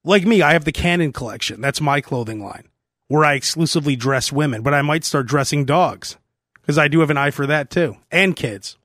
Like 0.08 0.26
me, 0.26 0.42
I 0.42 0.54
have 0.54 0.64
the 0.64 0.72
Kanan 0.72 1.14
collection. 1.14 1.60
That's 1.60 1.82
my 1.82 2.00
clothing 2.00 2.42
line 2.42 2.70
where 3.10 3.26
I 3.26 3.34
exclusively 3.34 3.98
dress 3.98 4.32
women, 4.32 4.62
but 4.62 4.74
I 4.74 4.82
might 4.82 5.04
start 5.04 5.28
dressing 5.28 5.66
dogs 5.66 6.16
because 6.62 6.78
I 6.78 6.88
do 6.88 7.02
have 7.02 7.10
an 7.10 7.18
eye 7.18 7.32
for 7.32 7.46
that 7.46 7.70
too 7.70 7.98
and 8.10 8.34
kids. 8.34 8.78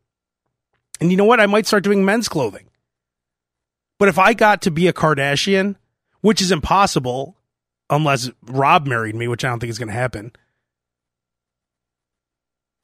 And 1.00 1.12
you 1.12 1.16
know 1.16 1.24
what? 1.24 1.38
I 1.38 1.46
might 1.46 1.66
start 1.66 1.84
doing 1.84 2.04
men's 2.04 2.28
clothing. 2.28 2.68
But 4.00 4.08
if 4.08 4.18
I 4.18 4.34
got 4.34 4.62
to 4.62 4.72
be 4.72 4.88
a 4.88 4.92
Kardashian, 4.92 5.76
which 6.22 6.42
is 6.42 6.50
impossible 6.50 7.36
unless 7.88 8.28
Rob 8.42 8.88
married 8.88 9.14
me, 9.14 9.28
which 9.28 9.44
I 9.44 9.48
don't 9.48 9.60
think 9.60 9.70
is 9.70 9.78
going 9.78 9.88
to 9.88 9.94
happen, 9.94 10.32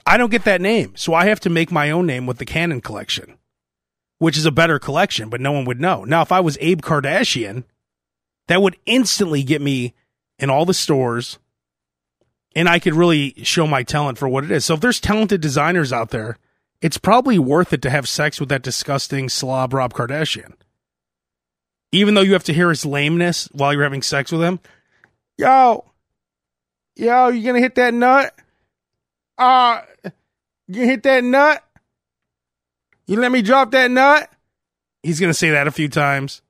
I 0.07 0.17
don't 0.17 0.31
get 0.31 0.45
that 0.45 0.61
name. 0.61 0.95
So 0.95 1.13
I 1.13 1.27
have 1.27 1.41
to 1.41 1.51
make 1.51 1.73
my 1.73 1.91
own 1.91 2.07
name 2.07 2.25
with 2.25 2.39
the 2.39 2.47
Kanan 2.47 2.85
collection, 2.85 3.37
which 4.19 4.39
is 4.39 4.47
a 4.47 4.53
better 4.53 4.79
collection, 4.79 5.29
but 5.29 5.41
no 5.41 5.51
one 5.51 5.65
would 5.65 5.81
know. 5.81 6.05
Now, 6.05 6.23
if 6.23 6.31
I 6.31 6.39
was 6.39 6.57
Abe 6.61 6.83
Kardashian, 6.83 7.65
that 8.49 8.61
would 8.61 8.77
instantly 8.85 9.43
get 9.43 9.63
me 9.63 9.95
in 10.39 10.51
all 10.51 10.65
the 10.67 10.75
stores 10.75 11.39
and 12.59 12.69
I 12.69 12.81
could 12.81 12.95
really 12.95 13.35
show 13.45 13.69
my 13.69 13.85
talent 13.85 14.19
for 14.19 14.29
what 14.29 14.43
it 14.43 14.51
is. 14.51 14.65
So 14.65 14.75
if 14.75 14.81
there's 14.81 14.99
talented 14.99 15.41
designers 15.41 15.93
out 15.93 16.11
there, 16.11 16.39
it's 16.81 16.99
probably 16.99 17.39
worth 17.39 17.73
it 17.73 17.83
to 17.83 17.91
have 17.91 18.09
sex 18.09 18.41
with 18.41 18.49
that 18.49 18.63
disgusting 18.63 19.29
slob 19.29 19.73
Rob 19.73 19.95
Kardashian. 19.95 20.55
Even 21.93 22.15
though 22.15 22.21
you 22.21 22.33
have 22.33 22.45
to 22.45 22.53
hear 22.53 22.69
his 22.69 22.85
lameness 22.85 23.49
while 23.53 23.73
you're 23.73 23.85
having 23.85 24.03
sex 24.03 24.33
with 24.33 24.43
him. 24.43 24.61
Yo, 25.37 25.85
yo, 26.97 27.29
you 27.29 27.47
gonna 27.47 27.61
hit 27.61 27.77
that 27.77 27.95
nut? 27.95 28.35
Uh, 29.39 29.83
you 30.67 30.85
hit 30.85 31.05
that 31.05 31.23
nut? 31.23 31.63
You 33.07 33.21
let 33.21 33.31
me 33.31 33.41
drop 33.41 33.71
that 33.71 33.91
nut? 33.91 34.29
He's 35.03 35.21
gonna 35.21 35.33
say 35.33 35.51
that 35.51 35.69
a 35.69 35.73
few 35.73 35.89
times. 35.89 36.43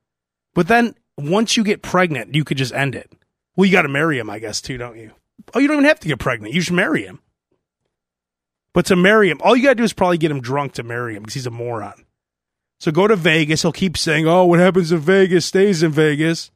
But 0.55 0.67
then 0.67 0.95
once 1.23 1.57
you 1.57 1.63
get 1.63 1.81
pregnant, 1.81 2.35
you 2.35 2.43
could 2.43 2.57
just 2.57 2.73
end 2.73 2.95
it. 2.95 3.11
Well, 3.55 3.65
you 3.65 3.71
got 3.71 3.83
to 3.83 3.89
marry 3.89 4.19
him, 4.19 4.29
I 4.29 4.39
guess, 4.39 4.61
too, 4.61 4.77
don't 4.77 4.97
you? 4.97 5.11
Oh, 5.53 5.59
you 5.59 5.67
don't 5.67 5.77
even 5.77 5.85
have 5.85 5.99
to 6.01 6.07
get 6.07 6.19
pregnant. 6.19 6.53
You 6.53 6.61
should 6.61 6.75
marry 6.75 7.03
him. 7.03 7.19
But 8.73 8.85
to 8.87 8.95
marry 8.95 9.29
him, 9.29 9.39
all 9.41 9.55
you 9.55 9.63
got 9.63 9.69
to 9.69 9.75
do 9.75 9.83
is 9.83 9.93
probably 9.93 10.17
get 10.17 10.31
him 10.31 10.41
drunk 10.41 10.73
to 10.73 10.83
marry 10.83 11.15
him 11.15 11.23
because 11.23 11.33
he's 11.33 11.47
a 11.47 11.51
moron. 11.51 12.05
So 12.79 12.91
go 12.91 13.07
to 13.07 13.15
Vegas. 13.15 13.61
He'll 13.61 13.71
keep 13.71 13.97
saying, 13.97 14.27
oh, 14.27 14.45
what 14.45 14.59
happens 14.59 14.91
in 14.91 14.99
Vegas 14.99 15.45
stays 15.45 15.83
in 15.83 15.91
Vegas. 15.91 16.51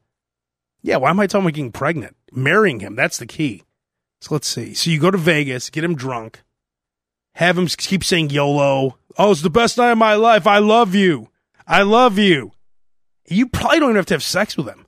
Yeah, 0.81 0.97
why 0.97 1.09
am 1.09 1.19
I 1.19 1.27
talking 1.27 1.45
about 1.45 1.55
getting 1.55 1.71
pregnant? 1.71 2.15
Marrying 2.31 2.81
him, 2.81 2.95
that's 2.95 3.17
the 3.17 3.25
key. 3.25 3.63
So 4.21 4.35
let's 4.35 4.47
see. 4.47 4.73
So 4.73 4.89
you 4.89 4.99
go 4.99 5.11
to 5.11 5.17
Vegas, 5.17 5.69
get 5.69 5.83
him 5.83 5.95
drunk, 5.95 6.43
have 7.35 7.57
him 7.57 7.67
keep 7.67 8.03
saying 8.03 8.29
YOLO. 8.29 8.97
Oh, 9.17 9.31
it's 9.31 9.41
the 9.41 9.49
best 9.49 9.77
night 9.77 9.91
of 9.91 9.97
my 9.97 10.15
life. 10.15 10.47
I 10.47 10.59
love 10.59 10.93
you. 10.95 11.29
I 11.67 11.83
love 11.83 12.17
you. 12.17 12.51
You 13.27 13.47
probably 13.47 13.79
don't 13.79 13.89
even 13.89 13.95
have 13.97 14.05
to 14.07 14.13
have 14.15 14.23
sex 14.23 14.57
with 14.57 14.67
him. 14.67 14.85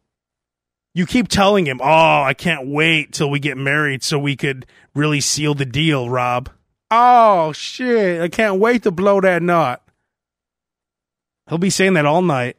You 0.93 1.05
keep 1.05 1.27
telling 1.27 1.65
him, 1.67 1.81
oh, 1.83 2.21
I 2.23 2.33
can't 2.33 2.67
wait 2.67 3.11
till 3.11 3.29
we 3.29 3.39
get 3.39 3.57
married 3.57 4.03
so 4.03 4.17
we 4.17 4.35
could 4.35 4.65
really 4.93 5.19
seal 5.19 5.53
the 5.53 5.65
deal, 5.65 6.09
Rob. 6.09 6.49
Oh, 6.89 7.51
shit. 7.51 8.21
I 8.21 8.29
can't 8.29 8.59
wait 8.59 8.83
to 8.83 8.91
blow 8.91 9.19
that 9.21 9.41
knot. 9.41 9.81
He'll 11.49 11.57
be 11.57 11.69
saying 11.69 11.93
that 11.93 12.05
all 12.05 12.21
night. 12.21 12.57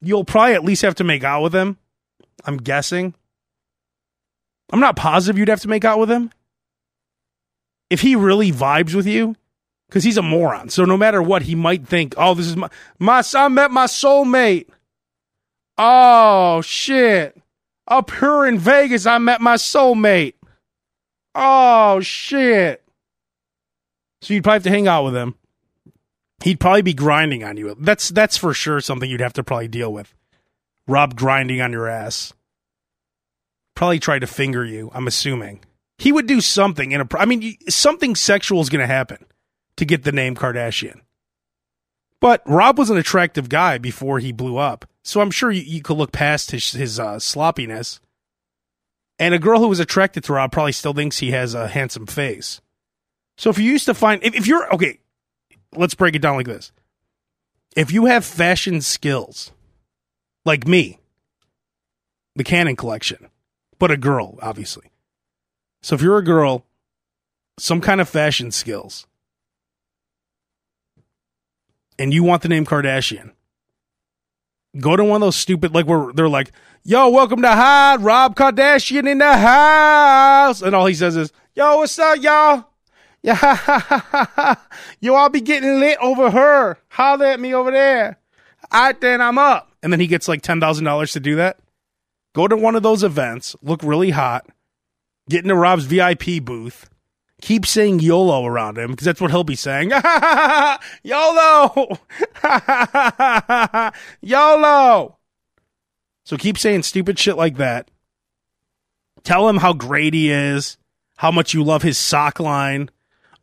You'll 0.00 0.24
probably 0.24 0.54
at 0.54 0.64
least 0.64 0.82
have 0.82 0.96
to 0.96 1.04
make 1.04 1.24
out 1.24 1.42
with 1.42 1.54
him. 1.54 1.78
I'm 2.44 2.58
guessing. 2.58 3.14
I'm 4.70 4.80
not 4.80 4.96
positive 4.96 5.38
you'd 5.38 5.48
have 5.48 5.60
to 5.60 5.68
make 5.68 5.84
out 5.84 5.98
with 5.98 6.10
him. 6.10 6.30
If 7.90 8.00
he 8.00 8.16
really 8.16 8.52
vibes 8.52 8.94
with 8.94 9.06
you, 9.06 9.36
because 9.94 10.02
he's 10.02 10.16
a 10.16 10.22
moron. 10.22 10.70
So 10.70 10.84
no 10.84 10.96
matter 10.96 11.22
what, 11.22 11.42
he 11.42 11.54
might 11.54 11.86
think, 11.86 12.16
oh, 12.18 12.34
this 12.34 12.48
is 12.48 12.56
my, 12.56 12.68
my, 12.98 13.22
I 13.32 13.46
met 13.46 13.70
my 13.70 13.86
soulmate. 13.86 14.66
Oh, 15.78 16.62
shit. 16.62 17.40
Up 17.86 18.10
here 18.10 18.44
in 18.44 18.58
Vegas, 18.58 19.06
I 19.06 19.18
met 19.18 19.40
my 19.40 19.54
soulmate. 19.54 20.34
Oh, 21.32 22.00
shit. 22.00 22.82
So 24.20 24.34
you'd 24.34 24.42
probably 24.42 24.56
have 24.56 24.62
to 24.64 24.70
hang 24.70 24.88
out 24.88 25.04
with 25.04 25.14
him. 25.14 25.36
He'd 26.42 26.58
probably 26.58 26.82
be 26.82 26.94
grinding 26.94 27.44
on 27.44 27.56
you. 27.56 27.76
That's 27.78 28.08
that's 28.08 28.36
for 28.36 28.52
sure 28.52 28.80
something 28.80 29.08
you'd 29.08 29.20
have 29.20 29.34
to 29.34 29.44
probably 29.44 29.68
deal 29.68 29.92
with. 29.92 30.12
Rob 30.88 31.14
grinding 31.14 31.60
on 31.60 31.70
your 31.70 31.86
ass. 31.86 32.32
Probably 33.76 34.00
try 34.00 34.18
to 34.18 34.26
finger 34.26 34.64
you, 34.64 34.90
I'm 34.92 35.06
assuming. 35.06 35.60
He 35.98 36.10
would 36.10 36.26
do 36.26 36.40
something 36.40 36.90
in 36.90 37.00
a 37.00 37.06
I 37.16 37.26
mean 37.26 37.56
something 37.68 38.16
sexual 38.16 38.60
is 38.60 38.68
going 38.68 38.80
to 38.80 38.92
happen 38.92 39.24
to 39.76 39.84
get 39.84 40.04
the 40.04 40.12
name 40.12 40.34
Kardashian. 40.34 41.00
But 42.20 42.42
Rob 42.46 42.78
was 42.78 42.90
an 42.90 42.96
attractive 42.96 43.48
guy 43.48 43.78
before 43.78 44.18
he 44.18 44.32
blew 44.32 44.56
up. 44.56 44.86
So 45.02 45.20
I'm 45.20 45.30
sure 45.30 45.50
you, 45.50 45.62
you 45.62 45.82
could 45.82 45.96
look 45.96 46.12
past 46.12 46.52
his, 46.52 46.72
his 46.72 46.98
uh, 46.98 47.18
sloppiness. 47.18 48.00
And 49.18 49.34
a 49.34 49.38
girl 49.38 49.60
who 49.60 49.68
was 49.68 49.80
attracted 49.80 50.24
to 50.24 50.32
Rob 50.32 50.50
probably 50.50 50.72
still 50.72 50.94
thinks 50.94 51.18
he 51.18 51.32
has 51.32 51.54
a 51.54 51.68
handsome 51.68 52.06
face. 52.06 52.60
So 53.36 53.50
if 53.50 53.58
you 53.58 53.70
used 53.70 53.86
to 53.86 53.94
find, 53.94 54.22
if, 54.24 54.34
if 54.34 54.46
you're, 54.46 54.72
okay, 54.74 55.00
let's 55.74 55.94
break 55.94 56.14
it 56.14 56.22
down 56.22 56.36
like 56.36 56.46
this. 56.46 56.72
If 57.76 57.92
you 57.92 58.06
have 58.06 58.24
fashion 58.24 58.80
skills, 58.80 59.52
like 60.44 60.66
me, 60.66 61.00
the 62.36 62.44
Kanan 62.44 62.78
collection, 62.78 63.28
but 63.78 63.90
a 63.90 63.96
girl, 63.96 64.38
obviously. 64.40 64.90
So 65.82 65.94
if 65.94 66.02
you're 66.02 66.18
a 66.18 66.24
girl, 66.24 66.64
some 67.58 67.80
kind 67.80 68.00
of 68.00 68.08
fashion 68.08 68.50
skills, 68.50 69.06
and 71.98 72.12
you 72.12 72.22
want 72.22 72.42
the 72.42 72.48
name 72.48 72.64
Kardashian, 72.64 73.32
go 74.80 74.96
to 74.96 75.04
one 75.04 75.16
of 75.16 75.26
those 75.26 75.36
stupid 75.36 75.74
like 75.74 75.86
where 75.86 76.12
they're 76.12 76.28
like, 76.28 76.52
"Yo, 76.82 77.08
welcome 77.08 77.42
to 77.42 77.48
Hyde, 77.48 78.02
Rob 78.02 78.34
Kardashian 78.36 79.08
in 79.08 79.18
the 79.18 79.36
house," 79.36 80.62
and 80.62 80.74
all 80.74 80.86
he 80.86 80.94
says 80.94 81.16
is, 81.16 81.32
"Yo, 81.54 81.78
what's 81.78 81.98
up, 81.98 82.20
y'all?" 82.22 82.66
Yeah, 83.22 84.56
yo, 85.00 85.14
I'll 85.14 85.30
be 85.30 85.40
getting 85.40 85.80
lit 85.80 85.96
over 86.00 86.30
her. 86.30 86.76
Holler 86.88 87.26
at 87.26 87.40
me 87.40 87.54
over 87.54 87.70
there. 87.70 88.18
I 88.70 88.92
then 88.92 89.20
I'm 89.22 89.38
up, 89.38 89.72
and 89.82 89.92
then 89.92 90.00
he 90.00 90.06
gets 90.06 90.28
like 90.28 90.42
ten 90.42 90.60
thousand 90.60 90.84
dollars 90.84 91.12
to 91.12 91.20
do 91.20 91.36
that. 91.36 91.58
Go 92.34 92.48
to 92.48 92.56
one 92.56 92.74
of 92.74 92.82
those 92.82 93.02
events, 93.04 93.54
look 93.62 93.82
really 93.82 94.10
hot, 94.10 94.46
get 95.28 95.44
into 95.44 95.54
Rob's 95.54 95.84
VIP 95.84 96.44
booth, 96.44 96.90
keep 97.40 97.66
saying 97.66 98.00
YOLO 98.00 98.46
around 98.46 98.78
him 98.78 98.90
because 98.90 99.04
that's 99.04 99.20
what 99.20 99.30
he'll 99.30 99.44
be 99.44 99.56
saying. 99.56 99.90
YOLO! 101.02 101.98
YOLO! 104.20 105.18
So 106.24 106.36
keep 106.36 106.56
saying 106.58 106.82
stupid 106.84 107.18
shit 107.18 107.36
like 107.36 107.56
that. 107.56 107.90
Tell 109.22 109.48
him 109.48 109.58
how 109.58 109.72
great 109.72 110.14
he 110.14 110.30
is, 110.30 110.78
how 111.16 111.30
much 111.30 111.54
you 111.54 111.62
love 111.62 111.82
his 111.82 111.98
sock 111.98 112.40
line. 112.40 112.90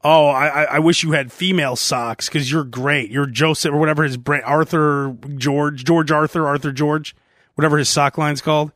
Oh, 0.04 0.28
I, 0.28 0.64
I 0.64 0.80
wish 0.80 1.04
you 1.04 1.12
had 1.12 1.32
female 1.32 1.76
socks 1.76 2.28
because 2.28 2.52
you're 2.52 2.64
great. 2.64 3.12
You're 3.12 3.28
Joseph 3.28 3.72
or 3.72 3.78
whatever 3.78 4.04
his 4.04 4.18
brand, 4.18 4.44
Arthur 4.46 5.16
George, 5.36 5.84
George 5.84 6.12
Arthur, 6.12 6.48
Arthur 6.48 6.72
George, 6.72 7.16
whatever 7.54 7.78
his 7.78 7.90
sock 7.90 8.18
line's 8.18 8.42
called. 8.42 8.72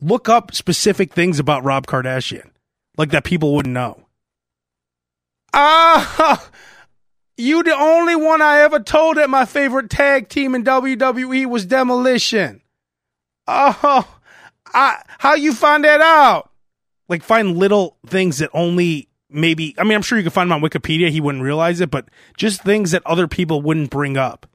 Look 0.00 0.28
up 0.28 0.54
specific 0.54 1.12
things 1.12 1.38
about 1.38 1.64
Rob 1.64 1.86
Kardashian, 1.86 2.50
like 2.98 3.10
that 3.10 3.24
people 3.24 3.54
wouldn't 3.54 3.72
know. 3.72 4.04
Ah, 5.52 6.48
you 7.36 7.62
the 7.62 7.74
only 7.74 8.16
one 8.16 8.42
I 8.42 8.60
ever 8.60 8.80
told 8.80 9.16
that 9.16 9.30
my 9.30 9.44
favorite 9.44 9.90
tag 9.90 10.28
team 10.28 10.54
in 10.54 10.64
WWE 10.64 11.46
was 11.46 11.64
Demolition. 11.64 12.62
Oh, 13.46 14.18
I, 14.74 15.02
how 15.18 15.34
you 15.34 15.54
find 15.54 15.84
that 15.84 16.00
out? 16.00 16.50
Like 17.08 17.22
find 17.22 17.56
little 17.56 17.96
things 18.06 18.38
that 18.38 18.50
only 18.52 19.08
maybe, 19.30 19.74
I 19.78 19.84
mean, 19.84 19.94
I'm 19.94 20.02
sure 20.02 20.18
you 20.18 20.24
can 20.24 20.30
find 20.30 20.50
them 20.50 20.62
on 20.62 20.68
Wikipedia. 20.68 21.08
He 21.08 21.20
wouldn't 21.20 21.44
realize 21.44 21.80
it, 21.80 21.90
but 21.90 22.08
just 22.36 22.62
things 22.62 22.90
that 22.90 23.02
other 23.06 23.26
people 23.26 23.62
wouldn't 23.62 23.90
bring 23.90 24.16
up. 24.16 24.46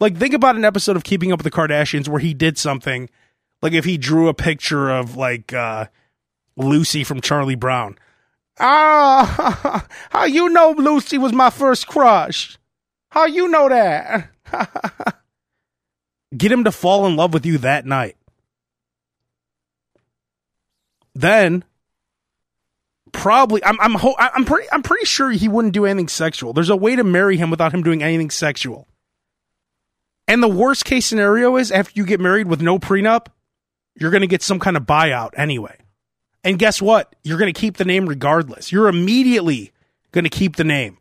Like 0.00 0.16
think 0.16 0.32
about 0.32 0.56
an 0.56 0.64
episode 0.64 0.96
of 0.96 1.04
Keeping 1.04 1.32
Up 1.32 1.40
with 1.40 1.44
the 1.44 1.50
Kardashians 1.50 2.08
where 2.08 2.20
he 2.20 2.32
did 2.32 2.56
something, 2.56 3.10
like 3.60 3.72
if 3.72 3.84
he 3.84 3.98
drew 3.98 4.28
a 4.28 4.34
picture 4.34 4.88
of 4.90 5.16
like, 5.16 5.52
uh, 5.52 5.86
Lucy 6.56 7.04
from 7.04 7.20
Charlie 7.20 7.54
Brown 7.54 7.96
Ah, 8.60 9.86
how 10.10 10.24
you 10.24 10.48
know 10.48 10.74
Lucy 10.76 11.18
was 11.18 11.32
my 11.32 11.50
first 11.50 11.86
crush? 11.86 12.58
How 13.10 13.26
you 13.26 13.48
know 13.48 13.68
that? 13.68 14.30
Get 16.36 16.52
him 16.52 16.64
to 16.64 16.72
fall 16.72 17.06
in 17.06 17.16
love 17.16 17.32
with 17.32 17.46
you 17.46 17.58
that 17.58 17.86
night. 17.86 18.16
Then 21.14 21.64
probably 23.12 23.64
I'm 23.64 23.80
I'm 23.80 23.94
ho- 23.94 24.14
I'm 24.18 24.44
pretty 24.44 24.68
I'm 24.70 24.82
pretty 24.82 25.06
sure 25.06 25.30
he 25.30 25.48
wouldn't 25.48 25.74
do 25.74 25.86
anything 25.86 26.08
sexual. 26.08 26.52
There's 26.52 26.70
a 26.70 26.76
way 26.76 26.96
to 26.96 27.04
marry 27.04 27.36
him 27.36 27.50
without 27.50 27.72
him 27.72 27.82
doing 27.82 28.02
anything 28.02 28.30
sexual. 28.30 28.86
And 30.28 30.42
the 30.42 30.48
worst 30.48 30.84
case 30.84 31.06
scenario 31.06 31.56
is 31.56 31.72
after 31.72 31.92
you 31.94 32.04
get 32.04 32.20
married 32.20 32.46
with 32.46 32.60
no 32.60 32.78
prenup, 32.78 33.28
you're 33.94 34.10
going 34.10 34.20
to 34.20 34.26
get 34.26 34.42
some 34.42 34.60
kind 34.60 34.76
of 34.76 34.82
buyout 34.84 35.30
anyway. 35.34 35.76
And 36.44 36.58
guess 36.58 36.80
what? 36.80 37.14
You're 37.24 37.38
going 37.38 37.52
to 37.52 37.58
keep 37.58 37.76
the 37.76 37.84
name 37.84 38.08
regardless. 38.08 38.70
You're 38.70 38.88
immediately 38.88 39.72
going 40.12 40.24
to 40.24 40.30
keep 40.30 40.56
the 40.56 40.64
name. 40.64 40.98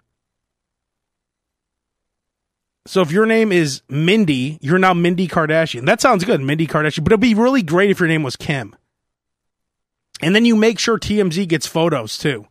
So 2.86 3.02
if 3.02 3.12
your 3.12 3.26
name 3.26 3.52
is 3.52 3.82
Mindy, 3.90 4.58
you're 4.62 4.80
now 4.80 4.94
Mindy 4.94 5.28
Kardashian. 5.28 5.86
That 5.86 6.02
sounds 6.02 6.24
good, 6.24 6.42
Mindy 6.42 6.68
Kardashian, 6.68 7.04
but 7.04 7.12
it'd 7.12 7.20
be 7.20 7.34
really 7.34 7.62
great 7.62 7.92
if 7.92 8.00
your 8.00 8.08
name 8.08 8.24
was 8.24 8.38
Kim. 8.38 8.76
And 10.22 10.34
then 10.34 10.46
you 10.46 10.56
make 10.56 10.80
sure 10.80 10.98
TMZ 10.98 11.48
gets 11.48 11.68
photos 11.68 12.18
too. 12.18 12.48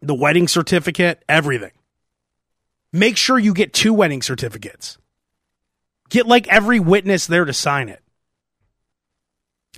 The 0.00 0.14
wedding 0.14 0.48
certificate, 0.48 1.22
everything. 1.28 1.72
Make 2.92 3.16
sure 3.16 3.38
you 3.38 3.52
get 3.52 3.72
two 3.72 3.92
wedding 3.92 4.22
certificates. 4.22 4.98
Get 6.08 6.26
like 6.26 6.48
every 6.48 6.80
witness 6.80 7.26
there 7.26 7.44
to 7.44 7.52
sign 7.52 7.88
it 7.88 8.02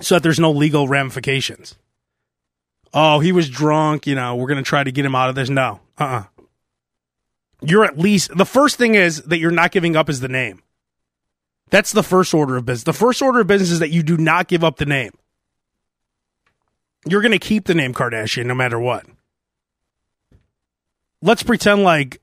so 0.00 0.16
that 0.16 0.22
there's 0.22 0.40
no 0.40 0.50
legal 0.50 0.88
ramifications. 0.88 1.76
Oh, 2.94 3.20
he 3.20 3.32
was 3.32 3.49
drunk. 3.49 4.06
You 4.06 4.14
know, 4.14 4.37
we're 4.37 4.49
going 4.49 4.62
to 4.62 4.68
try 4.68 4.84
to 4.84 4.92
get 4.92 5.04
him 5.04 5.14
out 5.14 5.28
of 5.28 5.34
this. 5.34 5.49
No, 5.49 5.80
uh 5.99 6.04
uh-uh. 6.04 6.18
uh. 6.18 6.25
You're 7.64 7.84
at 7.84 7.96
least, 7.96 8.37
the 8.37 8.44
first 8.44 8.76
thing 8.76 8.96
is 8.96 9.22
that 9.22 9.38
you're 9.38 9.52
not 9.52 9.70
giving 9.70 9.94
up 9.94 10.08
is 10.08 10.18
the 10.20 10.28
name. 10.28 10.62
That's 11.70 11.92
the 11.92 12.02
first 12.02 12.34
order 12.34 12.56
of 12.56 12.66
business. 12.66 12.84
The 12.84 12.92
first 12.92 13.22
order 13.22 13.40
of 13.40 13.46
business 13.46 13.70
is 13.70 13.78
that 13.78 13.90
you 13.90 14.02
do 14.02 14.16
not 14.16 14.49
give 14.49 14.64
up 14.64 14.76
the 14.76 14.84
name. 14.84 15.12
You're 17.06 17.22
going 17.22 17.32
to 17.32 17.38
keep 17.38 17.64
the 17.64 17.75
name 17.75 17.94
Kardashian 17.94 18.46
no 18.46 18.54
matter 18.54 18.78
what. 18.78 19.06
Let's 21.22 21.42
pretend 21.42 21.84
like 21.84 22.20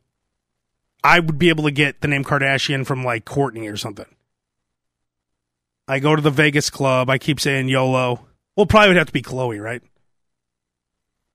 I 1.04 1.20
would 1.20 1.40
be 1.40 1.50
able 1.50 1.64
to 1.64 1.72
get 1.72 2.02
the 2.02 2.08
name 2.08 2.24
Kardashian 2.24 2.86
from 2.86 3.04
like 3.04 3.26
Kourtney 3.26 3.72
or 3.72 3.78
something. 3.78 4.06
I 5.90 5.98
go 5.98 6.16
to 6.16 6.22
the 6.22 6.30
Vegas 6.30 6.70
club. 6.70 7.10
I 7.10 7.18
keep 7.18 7.40
saying 7.40 7.68
YOLO. 7.68 8.24
Well, 8.56 8.68
probably 8.68 8.90
would 8.90 8.98
have 8.98 9.08
to 9.08 9.14
be 9.14 9.24
Khloe, 9.24 9.60
right? 9.60 9.82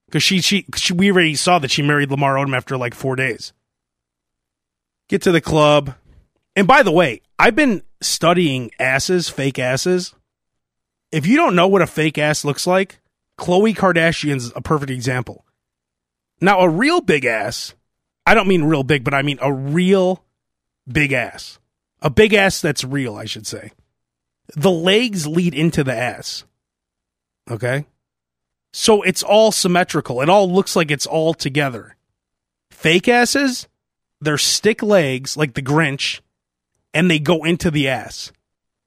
Because 0.06 0.22
she, 0.22 0.40
she, 0.40 0.64
she, 0.76 0.92
we 0.92 1.10
already 1.10 1.34
saw 1.34 1.58
that 1.58 1.72
she 1.72 1.82
married 1.82 2.12
Lamar 2.12 2.36
Odom 2.36 2.56
after 2.56 2.76
like 2.76 2.94
four 2.94 3.16
days. 3.16 3.52
Get 5.08 5.22
to 5.22 5.32
the 5.32 5.40
club. 5.40 5.96
And 6.54 6.68
by 6.68 6.84
the 6.84 6.92
way, 6.92 7.20
I've 7.36 7.56
been 7.56 7.82
studying 8.00 8.70
asses, 8.78 9.28
fake 9.28 9.58
asses. 9.58 10.14
If 11.10 11.26
you 11.26 11.36
don't 11.36 11.56
know 11.56 11.66
what 11.66 11.82
a 11.82 11.86
fake 11.86 12.16
ass 12.16 12.44
looks 12.44 12.64
like, 12.64 13.00
Khloe 13.36 13.74
Kardashian's 13.74 14.52
a 14.54 14.60
perfect 14.60 14.90
example. 14.90 15.44
Now, 16.40 16.60
a 16.60 16.68
real 16.68 17.00
big 17.00 17.24
ass, 17.24 17.74
I 18.24 18.34
don't 18.34 18.46
mean 18.46 18.62
real 18.62 18.84
big, 18.84 19.02
but 19.02 19.14
I 19.14 19.22
mean 19.22 19.38
a 19.42 19.52
real 19.52 20.22
big 20.86 21.12
ass. 21.12 21.58
A 22.00 22.10
big 22.10 22.34
ass 22.34 22.60
that's 22.60 22.84
real, 22.84 23.16
I 23.16 23.24
should 23.24 23.48
say 23.48 23.72
the 24.54 24.70
legs 24.70 25.26
lead 25.26 25.54
into 25.54 25.84
the 25.84 25.94
ass. 25.94 26.44
Okay? 27.50 27.86
So 28.72 29.02
it's 29.02 29.22
all 29.22 29.52
symmetrical. 29.52 30.20
It 30.20 30.28
all 30.28 30.50
looks 30.50 30.74
like 30.74 30.90
it's 30.90 31.06
all 31.06 31.34
together. 31.34 31.96
Fake 32.70 33.08
asses, 33.08 33.68
they're 34.20 34.38
stick 34.38 34.82
legs 34.82 35.36
like 35.36 35.54
the 35.54 35.62
Grinch, 35.62 36.20
and 36.92 37.10
they 37.10 37.18
go 37.18 37.44
into 37.44 37.70
the 37.70 37.88
ass. 37.88 38.32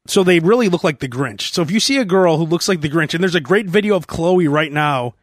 So 0.07 0.23
they 0.23 0.39
really 0.39 0.69
look 0.69 0.83
like 0.83 0.99
the 0.99 1.09
Grinch. 1.09 1.53
So 1.53 1.61
if 1.61 1.71
you 1.71 1.79
see 1.79 1.97
a 1.97 2.05
girl 2.05 2.37
who 2.37 2.45
looks 2.45 2.67
like 2.67 2.81
the 2.81 2.89
Grinch, 2.89 3.13
and 3.13 3.23
there's 3.23 3.35
a 3.35 3.41
great 3.41 3.67
video 3.67 3.95
of 3.95 4.07
Khloe 4.07 4.49
right 4.49 4.71
now 4.71 5.15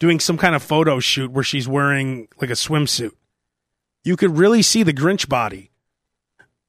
doing 0.00 0.20
some 0.20 0.36
kind 0.36 0.54
of 0.54 0.62
photo 0.62 1.00
shoot 1.00 1.30
where 1.30 1.44
she's 1.44 1.68
wearing 1.68 2.28
like 2.40 2.50
a 2.50 2.54
swimsuit, 2.54 3.12
you 4.02 4.16
could 4.16 4.36
really 4.36 4.62
see 4.62 4.82
the 4.82 4.92
Grinch 4.92 5.28
body. 5.28 5.70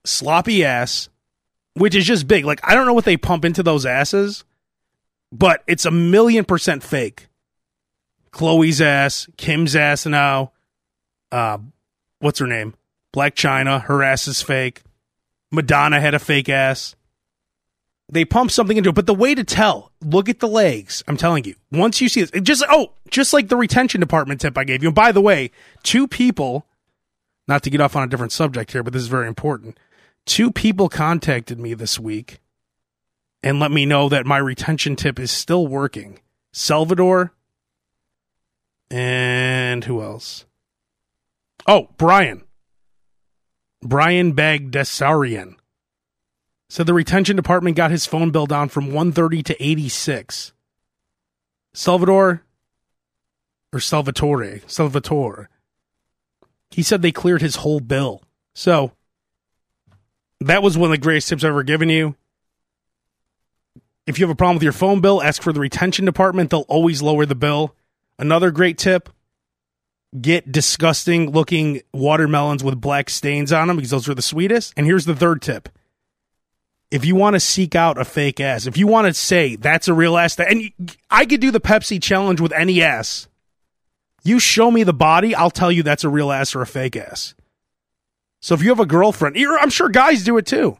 Sloppy 0.05 0.63
ass, 0.63 1.09
which 1.75 1.95
is 1.95 2.05
just 2.05 2.27
big. 2.27 2.45
Like 2.45 2.59
I 2.63 2.73
don't 2.73 2.85
know 2.85 2.93
what 2.93 3.05
they 3.05 3.17
pump 3.17 3.45
into 3.45 3.63
those 3.63 3.85
asses, 3.85 4.43
but 5.31 5.63
it's 5.67 5.85
a 5.85 5.91
million 5.91 6.45
percent 6.45 6.83
fake. 6.83 7.27
Khloe's 8.31 8.81
ass, 8.81 9.29
Kim's 9.37 9.75
ass 9.75 10.05
now. 10.05 10.51
Uh, 11.31 11.57
what's 12.19 12.39
her 12.39 12.47
name? 12.47 12.75
Blac 13.15 13.31
Chyna, 13.31 13.81
her 13.83 14.03
ass 14.03 14.27
is 14.27 14.41
fake. 14.41 14.83
Madonna 15.51 16.01
had 16.01 16.13
a 16.13 16.19
fake 16.19 16.49
ass. 16.49 16.95
They 18.09 18.25
pump 18.25 18.51
something 18.51 18.77
into 18.77 18.89
it, 18.89 18.95
but 18.95 19.07
the 19.07 19.15
way 19.15 19.33
to 19.33 19.43
tell, 19.43 19.91
look 20.01 20.29
at 20.29 20.39
the 20.39 20.47
legs. 20.47 21.01
I'm 21.07 21.17
telling 21.17 21.45
you, 21.45 21.55
once 21.71 22.01
you 22.01 22.09
see 22.09 22.21
this, 22.21 22.41
just 22.41 22.63
oh, 22.69 22.91
just 23.09 23.33
like 23.33 23.47
the 23.47 23.55
retention 23.55 23.99
department 23.99 24.41
tip 24.41 24.57
I 24.57 24.63
gave 24.63 24.83
you. 24.83 24.89
And 24.89 24.95
by 24.95 25.11
the 25.11 25.21
way, 25.21 25.49
two 25.81 26.07
people, 26.07 26.67
not 27.47 27.63
to 27.63 27.69
get 27.69 27.81
off 27.81 27.95
on 27.95 28.03
a 28.03 28.07
different 28.07 28.31
subject 28.31 28.73
here, 28.73 28.83
but 28.83 28.93
this 28.93 29.01
is 29.01 29.07
very 29.07 29.27
important 29.27 29.79
two 30.25 30.51
people 30.51 30.89
contacted 30.89 31.59
me 31.59 31.73
this 31.73 31.99
week 31.99 32.39
and 33.43 33.59
let 33.59 33.71
me 33.71 33.85
know 33.85 34.09
that 34.09 34.25
my 34.25 34.37
retention 34.37 34.95
tip 34.95 35.19
is 35.19 35.31
still 35.31 35.67
working. 35.67 36.19
Salvador 36.51 37.33
and 38.89 39.83
who 39.83 40.01
else? 40.01 40.45
Oh, 41.67 41.89
Brian. 41.97 42.43
Brian 43.81 44.33
Bagdasarian 44.33 45.55
said 46.69 46.87
the 46.87 46.93
retention 46.93 47.35
department 47.35 47.77
got 47.77 47.91
his 47.91 48.05
phone 48.05 48.31
bill 48.31 48.47
down 48.47 48.69
from 48.69 48.87
130 48.87 49.43
to 49.43 49.63
86. 49.63 50.53
Salvador 51.73 52.43
or 53.71 53.79
Salvatore, 53.79 54.61
Salvatore. 54.65 55.49
He 56.71 56.81
said 56.81 57.01
they 57.01 57.11
cleared 57.11 57.41
his 57.41 57.57
whole 57.57 57.79
bill. 57.79 58.23
So, 58.53 58.93
that 60.45 60.63
was 60.63 60.77
one 60.77 60.89
of 60.89 60.91
the 60.91 61.01
greatest 61.01 61.29
tips 61.29 61.43
I've 61.43 61.49
ever 61.49 61.63
given 61.63 61.89
you. 61.89 62.15
If 64.07 64.19
you 64.19 64.25
have 64.25 64.31
a 64.31 64.35
problem 64.35 64.55
with 64.55 64.63
your 64.63 64.71
phone 64.71 65.01
bill, 65.01 65.21
ask 65.21 65.41
for 65.41 65.51
the 65.51 65.59
retention 65.59 66.05
department. 66.05 66.51
They'll 66.51 66.61
always 66.61 67.01
lower 67.01 67.25
the 67.25 67.35
bill. 67.35 67.75
Another 68.19 68.51
great 68.51 68.77
tip 68.77 69.09
get 70.21 70.51
disgusting 70.51 71.31
looking 71.31 71.81
watermelons 71.93 72.63
with 72.63 72.79
black 72.79 73.09
stains 73.09 73.51
on 73.51 73.67
them 73.67 73.75
because 73.75 73.91
those 73.91 74.07
are 74.07 74.13
the 74.13 74.21
sweetest. 74.21 74.73
And 74.77 74.85
here's 74.85 75.05
the 75.05 75.15
third 75.15 75.41
tip. 75.41 75.69
If 76.91 77.03
you 77.03 77.15
want 77.15 77.33
to 77.35 77.39
seek 77.39 77.75
out 77.75 77.97
a 77.97 78.05
fake 78.05 78.39
ass, 78.39 78.67
if 78.67 78.77
you 78.77 78.87
want 78.87 79.07
to 79.07 79.13
say 79.13 79.55
that's 79.55 79.87
a 79.87 79.93
real 79.93 80.17
ass, 80.17 80.39
and 80.39 80.71
I 81.09 81.25
could 81.25 81.41
do 81.41 81.51
the 81.51 81.59
Pepsi 81.59 82.01
challenge 82.01 82.39
with 82.39 82.53
any 82.53 82.81
ass. 82.81 83.27
You 84.23 84.39
show 84.39 84.71
me 84.71 84.83
the 84.83 84.93
body, 84.93 85.35
I'll 85.35 85.51
tell 85.51 85.71
you 85.71 85.83
that's 85.83 86.03
a 86.03 86.09
real 86.09 86.31
ass 86.31 86.55
or 86.55 86.61
a 86.61 86.67
fake 86.67 86.95
ass. 86.95 87.35
So 88.45 88.53
if 88.53 88.61
you 88.61 88.69
have 88.69 88.79
a 88.79 88.85
girlfriend, 88.85 89.35
I'm 89.59 89.71
sure 89.71 89.89
guys 89.89 90.23
do 90.23 90.37
it 90.37 90.45
too. 90.45 90.77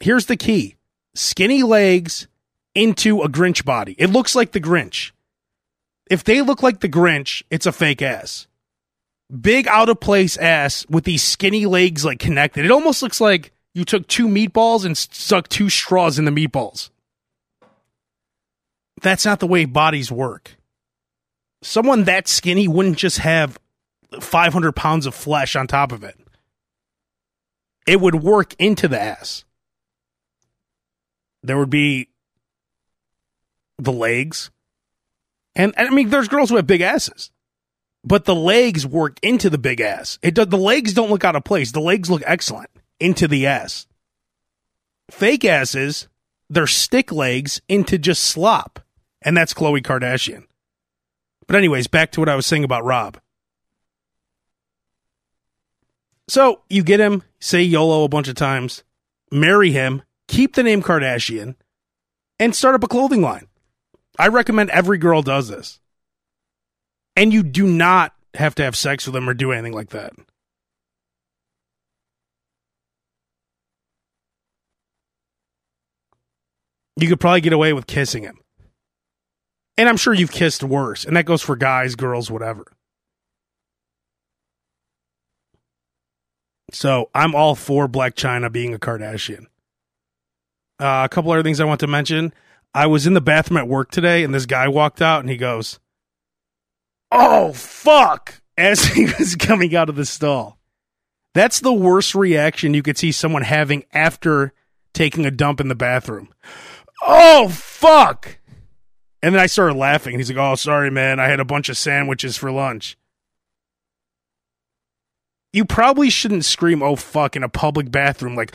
Here's 0.00 0.26
the 0.26 0.36
key 0.36 0.74
skinny 1.14 1.62
legs 1.62 2.26
into 2.74 3.22
a 3.22 3.28
Grinch 3.28 3.64
body. 3.64 3.94
It 3.96 4.10
looks 4.10 4.34
like 4.34 4.50
the 4.50 4.60
Grinch. 4.60 5.12
If 6.10 6.24
they 6.24 6.42
look 6.42 6.60
like 6.60 6.80
the 6.80 6.88
Grinch, 6.88 7.44
it's 7.48 7.64
a 7.64 7.70
fake 7.70 8.02
ass. 8.02 8.48
Big 9.40 9.68
out 9.68 9.88
of 9.88 10.00
place 10.00 10.36
ass 10.36 10.84
with 10.90 11.04
these 11.04 11.22
skinny 11.22 11.64
legs 11.64 12.04
like 12.04 12.18
connected. 12.18 12.64
It 12.64 12.72
almost 12.72 13.04
looks 13.04 13.20
like 13.20 13.52
you 13.72 13.84
took 13.84 14.08
two 14.08 14.26
meatballs 14.26 14.84
and 14.84 14.98
stuck 14.98 15.48
two 15.48 15.68
straws 15.68 16.18
in 16.18 16.24
the 16.24 16.32
meatballs. 16.32 16.90
That's 19.00 19.24
not 19.24 19.38
the 19.38 19.46
way 19.46 19.64
bodies 19.64 20.10
work. 20.10 20.56
Someone 21.62 22.02
that 22.02 22.26
skinny 22.26 22.66
wouldn't 22.66 22.98
just 22.98 23.18
have 23.18 23.60
500 24.20 24.72
pounds 24.72 25.06
of 25.06 25.14
flesh 25.14 25.54
on 25.54 25.68
top 25.68 25.92
of 25.92 26.02
it 26.02 26.16
it 27.86 28.00
would 28.00 28.16
work 28.16 28.54
into 28.58 28.88
the 28.88 29.00
ass. 29.00 29.44
There 31.42 31.58
would 31.58 31.70
be 31.70 32.08
the 33.78 33.92
legs. 33.92 34.50
And, 35.54 35.74
and 35.76 35.88
I 35.88 35.90
mean, 35.90 36.08
there's 36.08 36.28
girls 36.28 36.50
who 36.50 36.56
have 36.56 36.66
big 36.66 36.80
asses, 36.80 37.30
but 38.04 38.24
the 38.24 38.34
legs 38.34 38.86
work 38.86 39.18
into 39.22 39.50
the 39.50 39.58
big 39.58 39.80
ass. 39.80 40.18
It 40.22 40.34
does, 40.34 40.48
the 40.48 40.56
legs 40.56 40.94
don't 40.94 41.10
look 41.10 41.24
out 41.24 41.36
of 41.36 41.44
place. 41.44 41.72
The 41.72 41.80
legs 41.80 42.10
look 42.10 42.22
excellent 42.24 42.70
into 43.00 43.28
the 43.28 43.46
ass. 43.46 43.86
Fake 45.10 45.44
asses, 45.44 46.08
they're 46.48 46.66
stick 46.66 47.12
legs 47.12 47.60
into 47.68 47.98
just 47.98 48.24
slop. 48.24 48.80
And 49.20 49.36
that's 49.36 49.54
Khloe 49.54 49.82
Kardashian. 49.82 50.44
But 51.46 51.56
anyways, 51.56 51.86
back 51.86 52.12
to 52.12 52.20
what 52.20 52.28
I 52.28 52.34
was 52.34 52.46
saying 52.46 52.64
about 52.64 52.84
Rob. 52.84 53.18
So 56.28 56.62
you 56.70 56.82
get 56.82 56.98
him, 57.00 57.22
say 57.42 57.60
YOLO 57.60 58.04
a 58.04 58.08
bunch 58.08 58.28
of 58.28 58.36
times, 58.36 58.84
marry 59.32 59.72
him, 59.72 60.02
keep 60.28 60.54
the 60.54 60.62
name 60.62 60.80
Kardashian, 60.80 61.56
and 62.38 62.54
start 62.54 62.76
up 62.76 62.84
a 62.84 62.88
clothing 62.88 63.20
line. 63.20 63.48
I 64.16 64.28
recommend 64.28 64.70
every 64.70 64.96
girl 64.96 65.22
does 65.22 65.48
this. 65.48 65.80
And 67.16 67.32
you 67.32 67.42
do 67.42 67.66
not 67.66 68.14
have 68.34 68.54
to 68.54 68.62
have 68.62 68.76
sex 68.76 69.06
with 69.06 69.14
them 69.14 69.28
or 69.28 69.34
do 69.34 69.50
anything 69.50 69.72
like 69.72 69.90
that. 69.90 70.12
You 76.96 77.08
could 77.08 77.20
probably 77.20 77.40
get 77.40 77.52
away 77.52 77.72
with 77.72 77.88
kissing 77.88 78.22
him. 78.22 78.38
And 79.76 79.88
I'm 79.88 79.96
sure 79.96 80.14
you've 80.14 80.30
kissed 80.30 80.62
worse, 80.62 81.04
and 81.04 81.16
that 81.16 81.26
goes 81.26 81.42
for 81.42 81.56
guys, 81.56 81.96
girls, 81.96 82.30
whatever. 82.30 82.66
So 86.72 87.10
I'm 87.14 87.34
all 87.34 87.54
for 87.54 87.86
Blac 87.86 88.14
Chyna 88.14 88.50
being 88.50 88.74
a 88.74 88.78
Kardashian. 88.78 89.46
Uh, 90.80 91.02
a 91.04 91.08
couple 91.08 91.30
other 91.30 91.42
things 91.42 91.60
I 91.60 91.64
want 91.64 91.80
to 91.80 91.86
mention. 91.86 92.32
I 92.74 92.86
was 92.86 93.06
in 93.06 93.14
the 93.14 93.20
bathroom 93.20 93.58
at 93.58 93.68
work 93.68 93.90
today, 93.90 94.24
and 94.24 94.34
this 94.34 94.46
guy 94.46 94.66
walked 94.68 95.02
out, 95.02 95.20
and 95.20 95.28
he 95.28 95.36
goes, 95.36 95.78
"Oh 97.10 97.52
fuck!" 97.52 98.40
as 98.56 98.84
he 98.84 99.04
was 99.04 99.36
coming 99.36 99.76
out 99.76 99.88
of 99.88 99.96
the 99.96 100.06
stall. 100.06 100.58
That's 101.34 101.60
the 101.60 101.72
worst 101.72 102.14
reaction 102.14 102.74
you 102.74 102.82
could 102.82 102.98
see 102.98 103.12
someone 103.12 103.42
having 103.42 103.84
after 103.92 104.52
taking 104.92 105.24
a 105.24 105.30
dump 105.30 105.60
in 105.60 105.68
the 105.68 105.74
bathroom. 105.74 106.28
Oh 107.02 107.48
fuck! 107.48 108.38
And 109.22 109.34
then 109.34 109.42
I 109.42 109.46
started 109.46 109.76
laughing. 109.76 110.14
and 110.14 110.20
He's 110.20 110.30
like, 110.30 110.38
"Oh, 110.38 110.54
sorry, 110.54 110.90
man. 110.90 111.20
I 111.20 111.28
had 111.28 111.40
a 111.40 111.44
bunch 111.44 111.68
of 111.68 111.76
sandwiches 111.76 112.36
for 112.36 112.50
lunch." 112.50 112.96
You 115.52 115.64
probably 115.64 116.08
shouldn't 116.08 116.44
scream 116.44 116.82
"oh 116.82 116.96
fuck" 116.96 117.36
in 117.36 117.42
a 117.42 117.48
public 117.48 117.90
bathroom 117.90 118.34
like, 118.34 118.54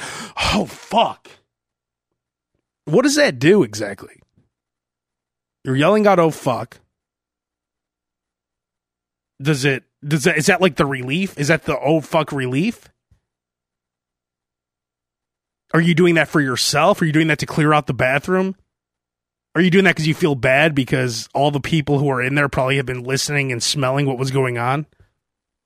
"Oh 0.53 0.65
fuck." 0.65 1.29
What 2.85 3.03
does 3.03 3.15
that 3.15 3.39
do 3.39 3.63
exactly? 3.63 4.21
You're 5.63 5.75
yelling 5.75 6.07
out 6.07 6.19
"oh 6.19 6.31
fuck." 6.31 6.79
Does 9.41 9.65
it 9.65 9.83
does 10.05 10.23
that 10.23 10.37
is 10.37 10.47
that 10.47 10.61
like 10.61 10.75
the 10.75 10.85
relief? 10.85 11.37
Is 11.37 11.49
that 11.49 11.65
the 11.65 11.79
"oh 11.79 12.01
fuck" 12.01 12.31
relief? 12.31 12.89
Are 15.73 15.81
you 15.81 15.93
doing 15.93 16.15
that 16.15 16.29
for 16.29 16.41
yourself? 16.41 17.01
Are 17.01 17.05
you 17.05 17.11
doing 17.11 17.27
that 17.27 17.39
to 17.39 17.45
clear 17.45 17.73
out 17.73 17.87
the 17.87 17.93
bathroom? 17.93 18.55
Are 19.53 19.61
you 19.61 19.69
doing 19.69 19.83
that 19.85 19.95
because 19.95 20.07
you 20.07 20.13
feel 20.13 20.35
bad 20.35 20.73
because 20.73 21.27
all 21.33 21.51
the 21.51 21.59
people 21.59 21.99
who 21.99 22.09
are 22.09 22.21
in 22.21 22.35
there 22.35 22.47
probably 22.47 22.77
have 22.77 22.85
been 22.85 23.03
listening 23.03 23.51
and 23.51 23.61
smelling 23.61 24.05
what 24.05 24.17
was 24.17 24.31
going 24.31 24.57
on? 24.57 24.85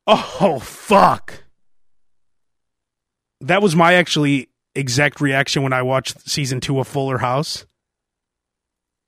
Oh, 0.08 0.60
fuck. 0.60 1.44
That 3.40 3.62
was 3.62 3.76
my 3.76 3.94
actually 3.94 4.50
exact 4.76 5.22
reaction 5.22 5.64
when 5.64 5.74
I 5.74 5.82
watched 5.82 6.30
season 6.30 6.60
two 6.60 6.80
of 6.80 6.88
Fuller 6.88 7.20
House. 7.20 7.66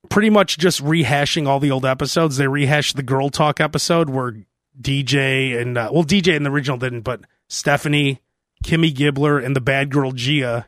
Pretty 0.08 0.30
much 0.30 0.58
just 0.58 0.82
rehashing 0.82 1.46
all 1.46 1.60
the 1.60 1.70
old 1.70 1.86
episodes. 1.86 2.36
They 2.36 2.48
rehashed 2.48 2.96
the 2.96 3.02
girl 3.02 3.30
talk 3.30 3.60
episode 3.60 4.10
where 4.10 4.36
DJ 4.80 5.60
and, 5.60 5.78
uh, 5.78 5.90
well, 5.92 6.04
DJ 6.04 6.36
in 6.36 6.42
the 6.42 6.50
original 6.50 6.76
didn't, 6.76 7.02
but 7.02 7.22
Stephanie, 7.48 8.20
Kimmy 8.64 8.94
Gibbler, 8.94 9.44
and 9.44 9.56
the 9.56 9.60
bad 9.60 9.90
girl 9.90 10.12
Gia 10.12 10.66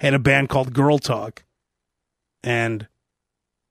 had 0.00 0.14
a 0.14 0.18
band 0.18 0.48
called 0.48 0.72
Girl 0.72 0.98
Talk. 0.98 1.44
And 2.44 2.88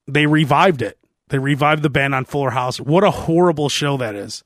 they 0.07 0.25
revived 0.25 0.81
it. 0.81 0.97
They 1.29 1.39
revived 1.39 1.83
the 1.83 1.89
band 1.89 2.13
on 2.15 2.25
Fuller 2.25 2.51
House. 2.51 2.79
What 2.79 3.03
a 3.03 3.11
horrible 3.11 3.69
show 3.69 3.97
that 3.97 4.15
is. 4.15 4.43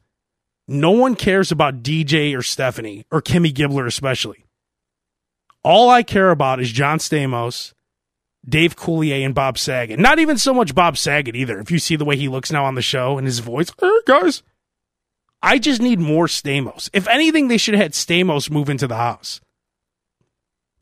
No 0.68 0.92
one 0.92 1.16
cares 1.16 1.52
about 1.52 1.84
DJ 1.84 2.36
or 2.36 2.42
Stephanie 2.42 3.06
or 3.12 3.22
Kimmy 3.22 3.54
Gibbler, 3.54 3.86
especially. 3.86 4.46
All 5.64 5.90
I 5.90 6.04
care 6.04 6.32
about 6.32 6.60
is 6.60 6.72
John 6.72 7.00
Stamos, 7.00 7.74
Dave 8.48 8.76
Coulier, 8.76 9.26
and 9.26 9.36
Bob 9.36 9.58
Saget. 9.58 10.00
Not 10.00 10.20
even 10.20 10.38
so 10.38 10.54
much 10.54 10.76
Bob 10.76 10.98
Saget 10.98 11.36
either. 11.36 11.60
If 11.60 11.72
you 11.72 11.80
see 11.80 11.96
the 11.96 12.06
way 12.06 12.16
he 12.18 12.28
looks 12.28 12.52
now 12.52 12.66
on 12.66 12.76
the 12.76 12.82
show 12.82 13.18
and 13.18 13.28
his 13.28 13.40
voice, 13.40 13.72
hey 13.80 14.00
guys. 14.06 14.44
I 15.42 15.60
just 15.60 15.82
need 15.82 16.00
more 16.00 16.26
Stamos. 16.26 16.90
If 16.94 17.08
anything, 17.08 17.48
they 17.48 17.58
should 17.58 17.76
have 17.76 17.84
had 17.84 17.92
Stamos 17.94 18.50
move 18.50 18.70
into 18.70 18.88
the 18.88 18.96
house. 18.96 19.42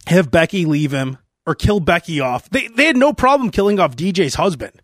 Have 0.07 0.31
Becky 0.31 0.65
leave 0.65 0.93
him 0.93 1.17
or 1.45 1.55
kill 1.55 1.81
Becky 1.81 2.21
off. 2.21 2.49
They 2.49 2.67
they 2.69 2.85
had 2.85 2.95
no 2.95 3.11
problem 3.11 3.49
killing 3.49 3.79
off 3.79 3.97
DJ's 3.97 4.35
husband. 4.35 4.81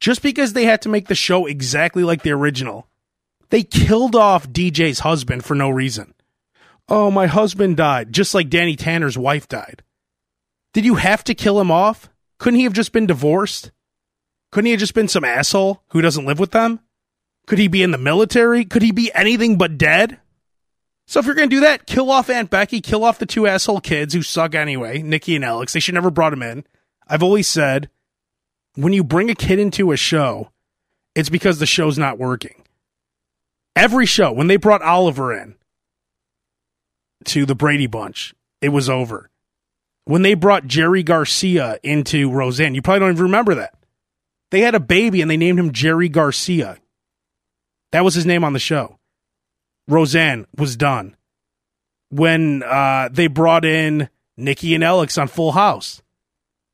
Just 0.00 0.22
because 0.22 0.52
they 0.52 0.64
had 0.64 0.82
to 0.82 0.88
make 0.88 1.06
the 1.06 1.14
show 1.14 1.46
exactly 1.46 2.02
like 2.02 2.22
the 2.22 2.30
original. 2.32 2.87
They 3.50 3.62
killed 3.62 4.14
off 4.14 4.48
DJ's 4.48 5.00
husband 5.00 5.44
for 5.44 5.54
no 5.54 5.70
reason. 5.70 6.14
Oh, 6.88 7.10
my 7.10 7.26
husband 7.26 7.76
died, 7.76 8.12
just 8.12 8.34
like 8.34 8.48
Danny 8.48 8.76
Tanner's 8.76 9.18
wife 9.18 9.48
died. 9.48 9.82
Did 10.72 10.84
you 10.84 10.96
have 10.96 11.24
to 11.24 11.34
kill 11.34 11.60
him 11.60 11.70
off? 11.70 12.08
Couldn't 12.38 12.58
he 12.58 12.64
have 12.64 12.72
just 12.72 12.92
been 12.92 13.06
divorced? 13.06 13.70
Couldn't 14.50 14.66
he 14.66 14.72
have 14.72 14.80
just 14.80 14.94
been 14.94 15.08
some 15.08 15.24
asshole 15.24 15.82
who 15.90 16.00
doesn't 16.00 16.24
live 16.24 16.38
with 16.38 16.52
them? 16.52 16.80
Could 17.46 17.58
he 17.58 17.68
be 17.68 17.82
in 17.82 17.90
the 17.90 17.98
military? 17.98 18.64
Could 18.64 18.82
he 18.82 18.92
be 18.92 19.10
anything 19.14 19.56
but 19.56 19.78
dead? 19.78 20.18
So 21.06 21.20
if 21.20 21.26
you're 21.26 21.34
going 21.34 21.48
to 21.48 21.56
do 21.56 21.60
that, 21.60 21.86
kill 21.86 22.10
off 22.10 22.28
Aunt 22.28 22.50
Becky, 22.50 22.82
kill 22.82 23.02
off 23.02 23.18
the 23.18 23.26
two 23.26 23.46
asshole 23.46 23.80
kids 23.80 24.12
who 24.12 24.20
suck 24.20 24.54
anyway, 24.54 25.00
Nikki 25.00 25.36
and 25.36 25.44
Alex. 25.44 25.72
They 25.72 25.80
should 25.80 25.94
never 25.94 26.10
brought 26.10 26.30
them 26.30 26.42
in. 26.42 26.64
I've 27.06 27.22
always 27.22 27.48
said 27.48 27.88
when 28.74 28.92
you 28.92 29.02
bring 29.02 29.30
a 29.30 29.34
kid 29.34 29.58
into 29.58 29.90
a 29.90 29.96
show, 29.96 30.50
it's 31.14 31.30
because 31.30 31.58
the 31.58 31.66
show's 31.66 31.96
not 31.98 32.18
working. 32.18 32.57
Every 33.78 34.06
show, 34.06 34.32
when 34.32 34.48
they 34.48 34.56
brought 34.56 34.82
Oliver 34.82 35.32
in 35.32 35.54
to 37.26 37.46
the 37.46 37.54
Brady 37.54 37.86
Bunch, 37.86 38.34
it 38.60 38.70
was 38.70 38.90
over. 38.90 39.30
When 40.04 40.22
they 40.22 40.34
brought 40.34 40.66
Jerry 40.66 41.04
Garcia 41.04 41.78
into 41.84 42.28
Roseanne, 42.28 42.74
you 42.74 42.82
probably 42.82 42.98
don't 42.98 43.12
even 43.12 43.22
remember 43.22 43.54
that. 43.54 43.74
They 44.50 44.62
had 44.62 44.74
a 44.74 44.80
baby 44.80 45.22
and 45.22 45.30
they 45.30 45.36
named 45.36 45.60
him 45.60 45.70
Jerry 45.70 46.08
Garcia. 46.08 46.78
That 47.92 48.02
was 48.02 48.16
his 48.16 48.26
name 48.26 48.42
on 48.42 48.52
the 48.52 48.58
show. 48.58 48.98
Roseanne 49.86 50.48
was 50.56 50.76
done. 50.76 51.14
When 52.10 52.64
uh, 52.64 53.10
they 53.12 53.28
brought 53.28 53.64
in 53.64 54.08
Nikki 54.36 54.74
and 54.74 54.82
Alex 54.82 55.16
on 55.16 55.28
Full 55.28 55.52
House, 55.52 56.02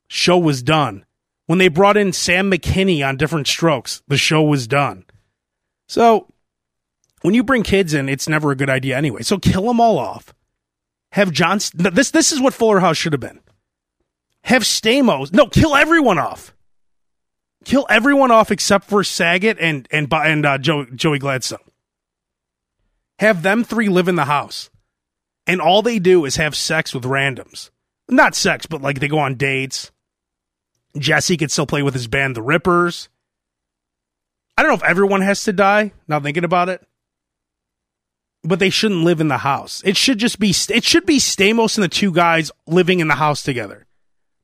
show 0.08 0.38
was 0.38 0.62
done. 0.62 1.04
When 1.44 1.58
they 1.58 1.68
brought 1.68 1.98
in 1.98 2.14
Sam 2.14 2.50
McKinney 2.50 3.06
on 3.06 3.18
Diff'rent 3.18 3.46
Strokes, 3.46 4.02
the 4.08 4.16
show 4.16 4.42
was 4.42 4.66
done. 4.66 5.04
So 5.86 6.28
when 7.24 7.32
you 7.32 7.42
bring 7.42 7.62
kids 7.62 7.94
in, 7.94 8.10
it's 8.10 8.28
never 8.28 8.50
a 8.50 8.54
good 8.54 8.68
idea 8.68 8.98
anyway. 8.98 9.22
So 9.22 9.38
kill 9.38 9.62
them 9.62 9.80
all 9.80 9.98
off. 9.98 10.34
Have 11.12 11.32
John. 11.32 11.58
This 11.72 12.10
this 12.10 12.32
is 12.32 12.40
what 12.40 12.52
Fuller 12.52 12.80
House 12.80 12.98
should 12.98 13.14
have 13.14 13.20
been. 13.20 13.40
Have 14.42 14.62
Stamos. 14.62 15.32
No, 15.32 15.46
kill 15.46 15.74
everyone 15.74 16.18
off. 16.18 16.54
Kill 17.64 17.86
everyone 17.88 18.30
off 18.30 18.50
except 18.50 18.84
for 18.84 19.02
Saget 19.02 19.56
and 19.58 19.88
and 19.90 20.12
and 20.12 20.44
uh, 20.44 20.58
Joe, 20.58 20.84
Joey 20.84 21.18
Gladstone. 21.18 21.60
Have 23.20 23.42
them 23.42 23.64
three 23.64 23.88
live 23.88 24.08
in 24.08 24.16
the 24.16 24.26
house. 24.26 24.68
And 25.46 25.62
all 25.62 25.80
they 25.80 25.98
do 25.98 26.26
is 26.26 26.36
have 26.36 26.54
sex 26.54 26.92
with 26.92 27.04
randoms. 27.04 27.70
Not 28.06 28.34
sex, 28.34 28.66
but 28.66 28.82
like 28.82 29.00
they 29.00 29.08
go 29.08 29.18
on 29.18 29.36
dates. 29.36 29.90
Jesse 30.98 31.38
could 31.38 31.50
still 31.50 31.64
play 31.64 31.82
with 31.82 31.94
his 31.94 32.06
band, 32.06 32.36
The 32.36 32.42
Rippers. 32.42 33.08
I 34.58 34.62
don't 34.62 34.70
know 34.70 34.76
if 34.76 34.84
everyone 34.84 35.22
has 35.22 35.42
to 35.44 35.54
die, 35.54 35.92
now 36.06 36.20
thinking 36.20 36.44
about 36.44 36.68
it. 36.68 36.86
But 38.44 38.58
they 38.58 38.70
shouldn't 38.70 39.04
live 39.04 39.20
in 39.20 39.28
the 39.28 39.38
house. 39.38 39.82
It 39.84 39.96
should 39.96 40.18
just 40.18 40.38
be, 40.38 40.54
it 40.68 40.84
should 40.84 41.06
be 41.06 41.18
Stamos 41.18 41.76
and 41.76 41.84
the 41.84 41.88
two 41.88 42.12
guys 42.12 42.52
living 42.66 43.00
in 43.00 43.08
the 43.08 43.14
house 43.14 43.42
together. 43.42 43.86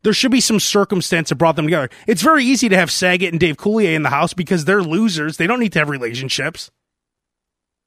There 0.02 0.14
should 0.14 0.30
be 0.30 0.40
some 0.40 0.60
circumstance 0.60 1.28
that 1.28 1.34
brought 1.34 1.56
them 1.56 1.66
together. 1.66 1.90
It's 2.06 2.22
very 2.22 2.44
easy 2.44 2.70
to 2.70 2.76
have 2.76 2.90
Saget 2.90 3.32
and 3.32 3.38
Dave 3.38 3.58
Coulier 3.58 3.94
in 3.94 4.02
the 4.02 4.08
house 4.08 4.32
because 4.32 4.64
they're 4.64 4.82
losers. 4.82 5.36
They 5.36 5.46
don't 5.46 5.60
need 5.60 5.74
to 5.74 5.78
have 5.80 5.90
relationships. 5.90 6.70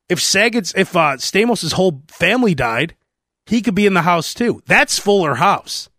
If 0.10 0.22
Saget's, 0.22 0.74
if 0.76 0.96
uh, 0.96 1.18
Stamos' 1.18 1.74
whole 1.74 2.04
family 2.08 2.54
died, 2.54 2.96
he 3.48 3.62
could 3.62 3.74
be 3.74 3.88
in 3.88 3.96
the 3.96 4.04
house 4.04 4.36
too. 4.36 4.62
That's 4.68 5.00
Fuller 5.00 5.36
House. 5.36 5.90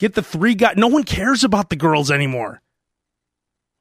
Get 0.00 0.14
the 0.14 0.22
three 0.22 0.54
guys. 0.54 0.76
No 0.76 0.88
one 0.88 1.04
cares 1.04 1.44
about 1.44 1.70
the 1.70 1.76
girls 1.76 2.10
anymore. 2.10 2.62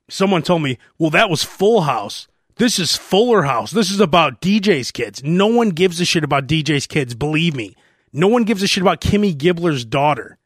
Someone 0.09 0.41
told 0.41 0.61
me, 0.61 0.77
well, 0.97 1.09
that 1.09 1.29
was 1.29 1.43
Full 1.43 1.81
House. 1.81 2.27
This 2.57 2.79
is 2.79 2.95
Fuller 2.95 3.43
House. 3.43 3.69
This 3.69 3.91
is 3.91 3.99
about 3.99 4.41
DJ's 4.41 4.89
kids. 4.89 5.23
No 5.23 5.45
one 5.45 5.69
gives 5.69 6.01
a 6.01 6.05
shit 6.05 6.23
about 6.23 6.47
DJ's 6.47 6.87
kids, 6.87 7.13
believe 7.13 7.55
me. 7.55 7.75
No 8.11 8.27
one 8.27 8.45
gives 8.45 8.63
a 8.63 8.67
shit 8.67 8.81
about 8.81 8.99
Kimmy 8.99 9.37
Gibbler's 9.37 9.85
daughter. 9.85 10.39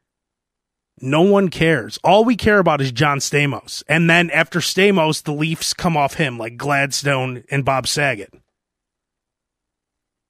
No 1.00 1.22
one 1.22 1.48
cares. 1.48 1.98
All 2.04 2.26
we 2.26 2.36
care 2.36 2.58
about 2.58 2.82
is 2.82 2.92
John 2.92 3.18
Stamos. 3.18 3.82
And 3.88 4.10
then 4.10 4.28
after 4.30 4.60
Stamos, 4.60 5.22
the 5.22 5.32
Leafs 5.32 5.72
come 5.72 5.96
off 5.96 6.14
him 6.14 6.36
like 6.36 6.58
Gladstone 6.58 7.44
and 7.50 7.64
Bob 7.64 7.86
Saget. 7.86 8.34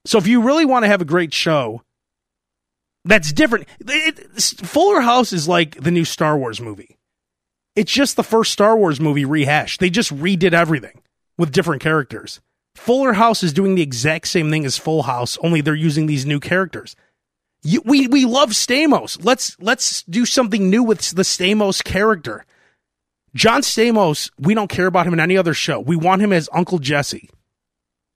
So 0.05 0.17
if 0.17 0.25
you 0.25 0.41
really 0.41 0.65
want 0.65 0.83
to 0.83 0.89
have 0.89 1.01
a 1.01 1.05
great 1.05 1.33
show, 1.33 1.81
that's 3.03 3.33
different. 3.33 3.67
It, 3.81 4.19
Fuller 4.41 5.01
House 5.01 5.33
is 5.33 5.49
like 5.49 5.81
the 5.81 5.91
new 5.91 6.05
Star 6.05 6.37
Wars 6.37 6.61
movie. 6.61 6.97
It's 7.75 7.91
just 7.91 8.15
the 8.15 8.23
first 8.23 8.53
Star 8.53 8.77
Wars 8.77 9.01
movie 9.01 9.25
rehashed. 9.25 9.81
They 9.81 9.89
just 9.89 10.15
redid 10.15 10.53
everything 10.53 11.02
with 11.37 11.51
different 11.51 11.81
characters. 11.81 12.41
Fuller 12.75 13.13
House 13.13 13.43
is 13.43 13.53
doing 13.53 13.75
the 13.75 13.81
exact 13.81 14.27
same 14.27 14.49
thing 14.49 14.65
as 14.65 14.77
Full 14.77 15.03
House, 15.03 15.37
only 15.43 15.61
they're 15.61 15.75
using 15.75 16.05
these 16.05 16.25
new 16.25 16.39
characters. 16.39 16.95
You, 17.63 17.81
we 17.85 18.07
we 18.07 18.25
love 18.25 18.49
Stamos. 18.49 19.23
Let's 19.23 19.59
let's 19.61 20.03
do 20.03 20.25
something 20.25 20.69
new 20.69 20.83
with 20.83 21.11
the 21.11 21.21
Stamos 21.21 21.83
character. 21.83 22.45
John 23.35 23.61
Stamos, 23.61 24.29
we 24.37 24.53
don't 24.53 24.69
care 24.69 24.85
about 24.85 25.07
him 25.07 25.13
in 25.13 25.19
any 25.19 25.37
other 25.37 25.53
show. 25.53 25.79
We 25.79 25.95
want 25.95 26.21
him 26.21 26.33
as 26.33 26.49
Uncle 26.51 26.77
Jesse. 26.77 27.29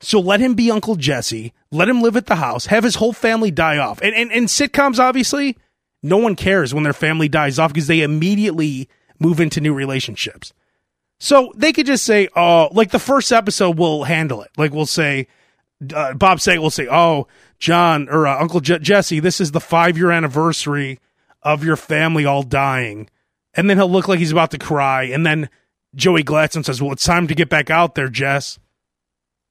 So 0.01 0.19
let 0.19 0.39
him 0.39 0.53
be 0.53 0.69
Uncle 0.69 0.95
Jesse. 0.95 1.53
Let 1.71 1.89
him 1.89 2.01
live 2.01 2.17
at 2.17 2.27
the 2.27 2.35
house. 2.35 2.67
Have 2.67 2.83
his 2.83 2.95
whole 2.95 3.13
family 3.13 3.49
die 3.49 3.77
off. 3.77 4.01
And 4.01 4.13
and, 4.13 4.31
and 4.31 4.47
sitcoms, 4.47 4.99
obviously, 4.99 5.57
no 6.03 6.17
one 6.17 6.35
cares 6.35 6.73
when 6.73 6.83
their 6.83 6.93
family 6.93 7.29
dies 7.29 7.57
off 7.57 7.73
because 7.73 7.87
they 7.87 8.01
immediately 8.01 8.89
move 9.19 9.39
into 9.39 9.61
new 9.61 9.73
relationships. 9.73 10.53
So 11.19 11.51
they 11.55 11.73
could 11.73 11.85
just 11.85 12.05
say, 12.05 12.29
oh, 12.35 12.69
like 12.71 12.91
the 12.91 12.99
first 12.99 13.31
episode 13.31 13.77
we'll 13.77 14.03
handle 14.03 14.41
it. 14.41 14.51
Like 14.57 14.71
we'll 14.71 14.85
say, 14.85 15.27
uh, 15.93 16.13
Bob 16.13 16.39
Saget 16.39 16.61
will 16.61 16.69
say, 16.69 16.87
oh, 16.89 17.27
John 17.59 18.07
or 18.09 18.27
uh, 18.27 18.39
Uncle 18.39 18.59
Je- 18.59 18.79
Jesse, 18.79 19.19
this 19.19 19.41
is 19.41 19.51
the 19.51 19.59
five 19.59 19.97
year 19.97 20.11
anniversary 20.11 20.99
of 21.41 21.63
your 21.63 21.75
family 21.75 22.25
all 22.25 22.43
dying. 22.43 23.09
And 23.53 23.69
then 23.69 23.77
he'll 23.77 23.89
look 23.89 24.07
like 24.07 24.19
he's 24.19 24.31
about 24.31 24.51
to 24.51 24.59
cry. 24.59 25.03
And 25.03 25.25
then 25.25 25.49
Joey 25.95 26.21
Gladstone 26.21 26.63
says, 26.63 26.81
well, 26.81 26.91
it's 26.91 27.03
time 27.03 27.27
to 27.27 27.35
get 27.35 27.49
back 27.49 27.69
out 27.69 27.95
there, 27.95 28.09
Jess. 28.09 28.59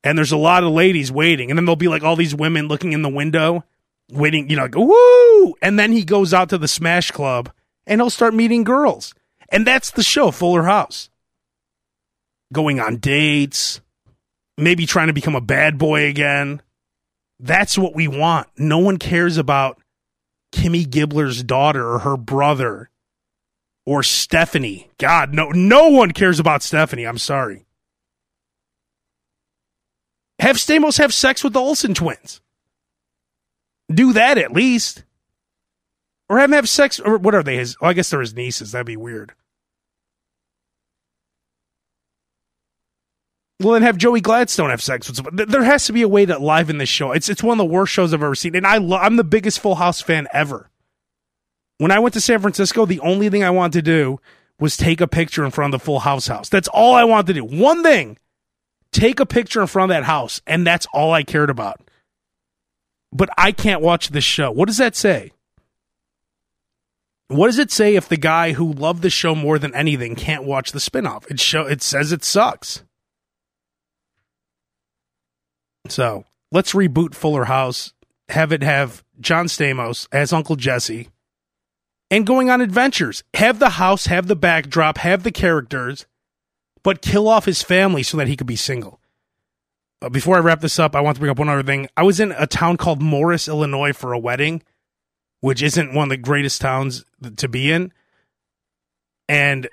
And 0.04 0.16
there's 0.16 0.32
a 0.32 0.36
lot 0.36 0.62
of 0.62 0.70
ladies 0.70 1.10
waiting. 1.10 1.50
And 1.50 1.58
then 1.58 1.64
there'll 1.64 1.74
be 1.74 1.88
like 1.88 2.04
all 2.04 2.14
these 2.14 2.34
women 2.34 2.68
looking 2.68 2.92
in 2.92 3.02
the 3.02 3.08
window, 3.08 3.64
waiting, 4.12 4.48
you 4.48 4.54
know, 4.54 4.62
like, 4.62 4.76
woo! 4.76 5.54
And 5.60 5.76
then 5.78 5.90
he 5.90 6.04
goes 6.04 6.32
out 6.32 6.50
to 6.50 6.58
the 6.58 6.68
Smash 6.68 7.10
Club 7.10 7.50
and 7.86 8.00
he'll 8.00 8.10
start 8.10 8.34
meeting 8.34 8.62
girls. 8.62 9.12
And 9.48 9.66
that's 9.66 9.90
the 9.90 10.04
show, 10.04 10.30
Fuller 10.30 10.64
House. 10.64 11.10
Going 12.52 12.80
on 12.80 12.96
dates, 12.98 13.80
maybe 14.56 14.86
trying 14.86 15.08
to 15.08 15.12
become 15.12 15.34
a 15.34 15.40
bad 15.40 15.78
boy 15.78 16.06
again. 16.06 16.62
That's 17.40 17.76
what 17.76 17.94
we 17.94 18.08
want. 18.08 18.48
No 18.56 18.78
one 18.78 18.98
cares 18.98 19.36
about 19.36 19.80
Kimmy 20.52 20.88
Gibbler's 20.88 21.42
daughter 21.42 21.86
or 21.86 21.98
her 22.00 22.16
brother 22.16 22.90
or 23.84 24.02
Stephanie. 24.02 24.90
God, 24.98 25.34
no 25.34 25.50
no 25.50 25.88
one 25.88 26.12
cares 26.12 26.40
about 26.40 26.62
Stephanie. 26.62 27.04
I'm 27.06 27.18
sorry. 27.18 27.66
Have 30.38 30.56
Stamos 30.56 30.98
have 30.98 31.14
sex 31.14 31.42
with 31.42 31.52
the 31.52 31.60
Olsen 31.60 31.94
twins. 31.94 32.40
Do 33.92 34.12
that 34.14 34.38
at 34.38 34.52
least. 34.52 35.04
Or 36.28 36.38
have 36.38 36.50
him 36.50 36.54
have 36.54 36.68
sex 36.68 36.98
or 36.98 37.18
what 37.18 37.34
are 37.34 37.42
they? 37.42 37.56
His 37.56 37.76
oh, 37.80 37.86
I 37.86 37.92
guess 37.92 38.10
they're 38.10 38.20
his 38.20 38.34
nieces. 38.34 38.72
That'd 38.72 38.86
be 38.86 38.96
weird. 38.96 39.32
Well, 43.60 43.72
then 43.72 43.82
have 43.82 43.96
Joey 43.96 44.20
Gladstone 44.20 44.70
have 44.70 44.82
sex 44.82 45.06
with 45.06 45.16
someone. 45.16 45.36
There 45.36 45.64
has 45.64 45.86
to 45.86 45.92
be 45.92 46.02
a 46.02 46.08
way 46.08 46.26
to 46.26 46.38
liven 46.38 46.76
this 46.76 46.90
show. 46.90 47.12
It's 47.12 47.28
it's 47.28 47.42
one 47.42 47.58
of 47.58 47.66
the 47.66 47.72
worst 47.72 47.92
shows 47.92 48.12
I've 48.12 48.22
ever 48.22 48.34
seen, 48.34 48.54
and 48.54 48.66
I 48.66 48.76
lo- 48.76 48.98
I'm 48.98 49.16
the 49.16 49.24
biggest 49.24 49.60
Full 49.60 49.76
House 49.76 50.02
fan 50.02 50.28
ever. 50.32 50.68
When 51.78 51.90
I 51.90 51.98
went 51.98 52.14
to 52.14 52.20
San 52.20 52.40
Francisco, 52.40 52.84
the 52.84 53.00
only 53.00 53.30
thing 53.30 53.44
I 53.44 53.50
wanted 53.50 53.72
to 53.78 53.82
do 53.82 54.20
was 54.58 54.76
take 54.76 55.00
a 55.00 55.08
picture 55.08 55.44
in 55.44 55.50
front 55.50 55.74
of 55.74 55.80
the 55.80 55.84
Full 55.84 56.00
House 56.00 56.26
house. 56.26 56.48
That's 56.48 56.68
all 56.68 56.94
I 56.94 57.04
wanted 57.04 57.28
to 57.28 57.34
do. 57.34 57.44
One 57.44 57.82
thing, 57.82 58.18
take 58.92 59.20
a 59.20 59.26
picture 59.26 59.60
in 59.62 59.66
front 59.66 59.90
of 59.90 59.96
that 59.96 60.04
house, 60.04 60.42
and 60.46 60.66
that's 60.66 60.86
all 60.92 61.12
I 61.12 61.22
cared 61.22 61.50
about. 61.50 61.80
But 63.12 63.30
I 63.38 63.52
can't 63.52 63.80
watch 63.82 64.10
this 64.10 64.24
show. 64.24 64.50
What 64.50 64.66
does 64.66 64.78
that 64.78 64.96
say? 64.96 65.32
What 67.28 67.46
does 67.46 67.58
it 67.58 67.70
say 67.72 67.96
if 67.96 68.08
the 68.08 68.16
guy 68.16 68.52
who 68.52 68.72
loved 68.72 69.02
the 69.02 69.10
show 69.10 69.34
more 69.34 69.58
than 69.58 69.74
anything 69.74 70.14
can't 70.14 70.44
watch 70.44 70.72
the 70.72 70.78
spinoff? 70.78 71.28
It 71.30 71.40
show 71.40 71.66
it 71.66 71.82
says 71.82 72.12
it 72.12 72.22
sucks. 72.22 72.82
So 75.88 76.24
let's 76.52 76.72
reboot 76.72 77.14
Fuller 77.14 77.44
House, 77.44 77.92
have 78.28 78.52
it 78.52 78.62
have 78.62 79.04
John 79.20 79.46
Stamos 79.46 80.08
as 80.12 80.32
Uncle 80.32 80.56
Jesse, 80.56 81.08
and 82.10 82.26
going 82.26 82.50
on 82.50 82.60
adventures. 82.60 83.24
Have 83.34 83.58
the 83.58 83.70
house, 83.70 84.06
have 84.06 84.26
the 84.26 84.36
backdrop, 84.36 84.98
have 84.98 85.22
the 85.22 85.32
characters, 85.32 86.06
but 86.82 87.02
kill 87.02 87.28
off 87.28 87.44
his 87.44 87.62
family 87.62 88.02
so 88.02 88.16
that 88.16 88.28
he 88.28 88.36
could 88.36 88.46
be 88.46 88.56
single. 88.56 89.00
Uh, 90.02 90.08
before 90.08 90.36
I 90.36 90.40
wrap 90.40 90.60
this 90.60 90.78
up, 90.78 90.94
I 90.94 91.00
want 91.00 91.16
to 91.16 91.20
bring 91.20 91.30
up 91.30 91.38
one 91.38 91.48
other 91.48 91.62
thing. 91.62 91.88
I 91.96 92.02
was 92.02 92.20
in 92.20 92.32
a 92.32 92.46
town 92.46 92.76
called 92.76 93.00
Morris, 93.00 93.48
Illinois 93.48 93.92
for 93.92 94.12
a 94.12 94.18
wedding, 94.18 94.62
which 95.40 95.62
isn't 95.62 95.94
one 95.94 96.04
of 96.04 96.10
the 96.10 96.16
greatest 96.16 96.60
towns 96.60 97.04
to 97.36 97.48
be 97.48 97.72
in. 97.72 97.92
And 99.28 99.68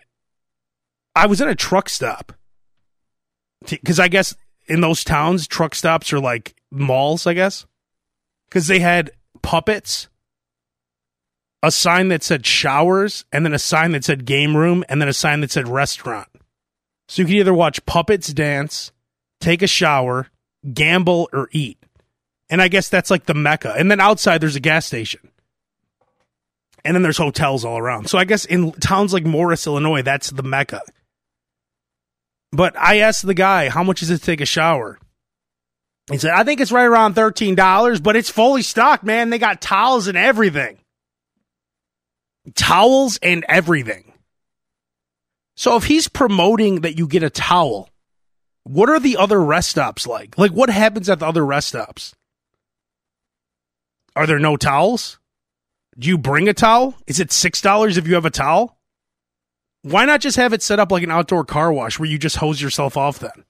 I 1.15 1.28
was 1.28 1.41
at 1.41 1.47
a 1.47 1.56
truck 1.56 1.89
stop 1.89 2.32
because 3.69 3.99
I 3.99 4.08
guess 4.08 4.36
in 4.67 4.82
those 4.82 5.04
towns, 5.04 5.47
truck 5.47 5.76
stops 5.76 6.13
are 6.13 6.19
like 6.19 6.56
malls, 6.71 7.28
I 7.28 7.34
guess, 7.34 7.65
because 8.49 8.67
they 8.67 8.80
had 8.80 9.12
puppets, 9.41 10.08
a 11.62 11.71
sign 11.71 12.10
that 12.10 12.23
said 12.23 12.45
showers, 12.45 13.26
and 13.32 13.45
then 13.45 13.54
a 13.54 13.60
sign 13.60 13.91
that 13.91 14.04
said 14.04 14.26
game 14.26 14.56
room, 14.56 14.84
and 14.89 15.02
then 15.02 15.10
a 15.10 15.13
sign 15.13 15.41
that 15.41 15.52
said 15.52 15.67
restaurant. 15.67 16.28
So 17.08 17.21
you 17.21 17.28
could 17.28 17.36
either 17.36 17.54
watch 17.54 17.86
puppets 17.86 18.34
dance, 18.34 18.91
take 19.39 19.62
a 19.62 19.67
shower, 19.67 20.30
gamble, 20.73 21.30
or 21.34 21.49
eat. 21.52 21.78
And 22.49 22.62
I 22.62 22.67
guess 22.67 22.89
that's 22.89 23.12
like 23.12 23.26
the 23.26 23.34
mecca. 23.34 23.73
And 23.78 23.89
then 23.89 23.99
outside, 23.99 24.39
there's 24.39 24.56
a 24.56 24.62
gas 24.62 24.86
station. 24.86 25.30
And 26.86 26.95
then 26.95 27.02
there's 27.02 27.17
hotels 27.17 27.63
all 27.63 27.78
around. 27.78 28.10
So 28.10 28.17
I 28.17 28.26
guess 28.26 28.45
in 28.45 28.73
towns 28.73 29.13
like 29.13 29.26
Morris, 29.26 29.65
Illinois, 29.65 30.02
that's 30.02 30.30
the 30.30 30.43
mecca. 30.43 30.82
But 32.54 32.78
I 32.78 33.00
asked 33.00 33.26
the 33.26 33.34
guy, 33.34 33.70
how 33.70 33.84
much 33.84 34.02
does 34.02 34.12
it 34.12 34.22
take 34.22 34.39
a 34.39 34.46
shower? 34.46 35.00
He 36.12 36.20
said, 36.20 36.32
I 36.32 36.44
think 36.44 36.62
it's 36.62 36.72
right 36.72 36.86
around 36.86 37.16
$13, 37.16 38.04
but 38.04 38.16
it's 38.16 38.30
fully 38.30 38.62
stocked, 38.62 39.04
man. 39.04 39.32
They 39.32 39.39
got 39.39 39.60
towels 39.60 40.08
and 40.08 40.18
everything. 40.18 40.78
Towels 42.54 43.18
and 43.24 43.44
everything. 43.50 44.13
So 45.56 45.78
if 45.78 45.86
he's 45.86 46.08
promoting 46.08 46.82
that 46.82 46.98
you 46.98 47.08
get 47.08 47.24
a 47.24 47.30
towel, 47.32 47.89
what 48.66 48.89
are 48.89 49.00
the 49.00 49.18
other 49.18 49.42
rest 49.42 49.72
stops 49.72 50.06
like? 50.06 50.38
Like, 50.38 50.52
what 50.52 50.70
happens 50.70 51.10
at 51.10 51.20
the 51.20 51.28
other 51.28 51.46
rest 51.46 51.70
stops? 51.70 52.13
Are 54.16 54.28
there 54.28 54.39
no 54.39 54.58
towels? 54.58 55.18
Do 55.98 56.08
you 56.08 56.20
bring 56.20 56.48
a 56.48 56.54
towel? 56.54 56.96
Is 57.08 57.20
it 57.20 57.30
$6 57.30 57.98
if 57.98 58.08
you 58.08 58.13
have 58.13 58.26
a 58.26 58.30
towel? 58.30 58.78
Why 59.84 60.06
not 60.06 60.22
just 60.22 60.38
have 60.38 60.54
it 60.54 60.63
set 60.63 60.80
up 60.80 60.91
like 60.91 61.04
an 61.04 61.12
outdoor 61.12 61.43
car 61.43 61.72
wash 61.72 62.00
where 62.00 62.10
you 62.10 62.17
just 62.17 62.38
hose 62.38 62.62
yourself 62.62 62.98
off 62.98 63.19
then? 63.19 63.43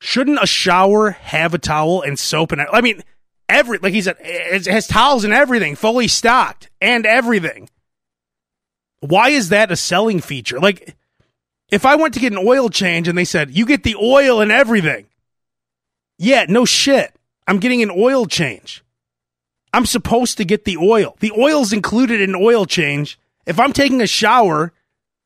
Shouldn't 0.00 0.42
a 0.42 0.46
shower 0.46 1.10
have 1.10 1.54
a 1.54 1.58
towel 1.58 2.02
and 2.02 2.18
soap 2.18 2.52
and 2.52 2.60
I 2.60 2.80
mean 2.80 3.02
every 3.48 3.78
like 3.78 3.94
he 3.94 4.02
said 4.02 4.16
it 4.20 4.66
has 4.66 4.88
towels 4.88 5.22
and 5.24 5.32
everything 5.32 5.76
fully 5.76 6.08
stocked 6.08 6.68
and 6.80 7.06
everything. 7.06 7.68
Why 9.00 9.28
is 9.30 9.50
that 9.50 9.70
a 9.70 9.76
selling 9.76 10.20
feature? 10.20 10.58
Like 10.58 10.96
if 11.70 11.86
I 11.86 11.94
went 11.94 12.14
to 12.14 12.20
get 12.20 12.32
an 12.32 12.44
oil 12.44 12.68
change 12.68 13.06
and 13.06 13.16
they 13.16 13.24
said 13.24 13.56
you 13.56 13.64
get 13.64 13.84
the 13.84 13.96
oil 13.96 14.40
and 14.40 14.50
everything. 14.50 15.06
Yeah, 16.18 16.46
no 16.48 16.64
shit. 16.64 17.14
I'm 17.46 17.58
getting 17.58 17.82
an 17.82 17.90
oil 17.90 18.26
change. 18.26 18.82
I'm 19.72 19.86
supposed 19.86 20.36
to 20.38 20.44
get 20.44 20.64
the 20.64 20.76
oil. 20.76 21.16
The 21.20 21.32
oil's 21.32 21.72
included 21.72 22.20
in 22.20 22.34
oil 22.34 22.66
change. 22.66 23.18
If 23.46 23.58
I'm 23.58 23.72
taking 23.72 24.00
a 24.00 24.06
shower, 24.06 24.72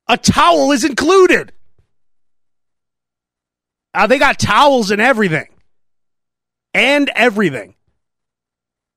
a 0.09 0.17
towel 0.17 0.73
is 0.73 0.85
included. 0.85 1.53
Uh, 3.93 4.07
they 4.07 4.19
got 4.19 4.39
towels 4.39 4.91
and 4.91 5.01
everything. 5.01 5.49
And 6.75 7.11
everything. 7.15 7.75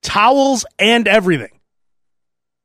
Towels 0.01 0.65
and 0.77 1.07
everything. 1.07 1.59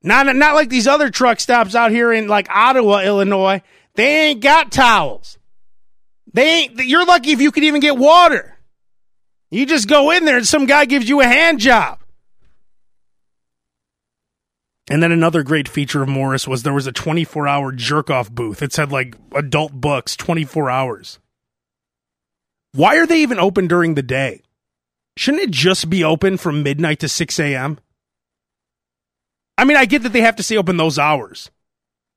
Not, 0.02 0.34
not 0.36 0.54
like 0.54 0.68
these 0.68 0.86
other 0.86 1.10
truck 1.10 1.40
stops 1.40 1.74
out 1.74 1.90
here 1.90 2.12
in 2.12 2.28
like 2.28 2.48
Ottawa, 2.50 3.00
Illinois. 3.00 3.62
They 3.94 4.28
ain't 4.28 4.42
got 4.42 4.70
towels. 4.70 5.38
They 6.32 6.62
ain't, 6.62 6.76
you're 6.78 7.06
lucky 7.06 7.30
if 7.30 7.40
you 7.40 7.50
could 7.52 7.64
even 7.64 7.80
get 7.80 7.96
water. 7.96 8.58
You 9.50 9.64
just 9.64 9.88
go 9.88 10.10
in 10.10 10.24
there 10.24 10.36
and 10.36 10.46
some 10.46 10.66
guy 10.66 10.84
gives 10.84 11.08
you 11.08 11.20
a 11.20 11.26
hand 11.26 11.60
job. 11.60 12.03
And 14.90 15.02
then 15.02 15.12
another 15.12 15.42
great 15.42 15.66
feature 15.66 16.02
of 16.02 16.08
Morris 16.08 16.46
was 16.46 16.62
there 16.62 16.74
was 16.74 16.86
a 16.86 16.92
24 16.92 17.48
hour 17.48 17.72
jerk 17.72 18.10
off 18.10 18.30
booth. 18.30 18.62
It 18.62 18.72
said 18.72 18.92
like 18.92 19.16
adult 19.34 19.72
books, 19.72 20.14
24 20.16 20.70
hours. 20.70 21.18
Why 22.72 22.96
are 22.96 23.06
they 23.06 23.22
even 23.22 23.38
open 23.38 23.66
during 23.66 23.94
the 23.94 24.02
day? 24.02 24.42
Shouldn't 25.16 25.44
it 25.44 25.50
just 25.50 25.88
be 25.88 26.04
open 26.04 26.36
from 26.36 26.62
midnight 26.62 26.98
to 27.00 27.08
6 27.08 27.38
a.m.? 27.38 27.78
I 29.56 29.64
mean, 29.64 29.76
I 29.76 29.84
get 29.84 30.02
that 30.02 30.12
they 30.12 30.22
have 30.22 30.36
to 30.36 30.42
stay 30.42 30.56
open 30.56 30.76
those 30.76 30.98
hours 30.98 31.50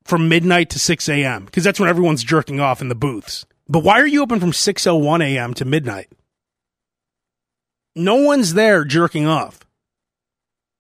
from 0.03 0.27
midnight 0.27 0.71
to 0.71 0.79
6 0.79 1.07
a.m. 1.09 1.45
because 1.45 1.63
that's 1.63 1.79
when 1.79 1.89
everyone's 1.89 2.23
jerking 2.23 2.59
off 2.59 2.81
in 2.81 2.89
the 2.89 2.95
booths. 2.95 3.45
But 3.69 3.83
why 3.83 3.99
are 3.99 4.07
you 4.07 4.23
open 4.23 4.39
from 4.39 4.51
6.01 4.51 5.23
a.m. 5.23 5.53
to 5.53 5.65
midnight? 5.65 6.11
No 7.95 8.15
one's 8.15 8.55
there 8.55 8.83
jerking 8.83 9.27
off 9.27 9.66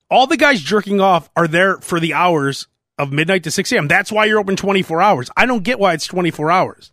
all 0.09 0.27
the 0.27 0.37
guys 0.37 0.61
jerking 0.61 1.01
off 1.01 1.29
are 1.35 1.47
there 1.47 1.77
for 1.77 1.99
the 1.99 2.13
hours 2.13 2.67
of 2.97 3.11
midnight 3.11 3.43
to 3.43 3.51
6 3.51 3.71
a.m. 3.71 3.87
That's 3.87 4.11
why 4.11 4.25
you're 4.25 4.39
open 4.39 4.55
24 4.55 5.01
hours. 5.01 5.29
I 5.37 5.45
don't 5.45 5.63
get 5.63 5.79
why 5.79 5.93
it's 5.93 6.07
24 6.07 6.51
hours. 6.51 6.91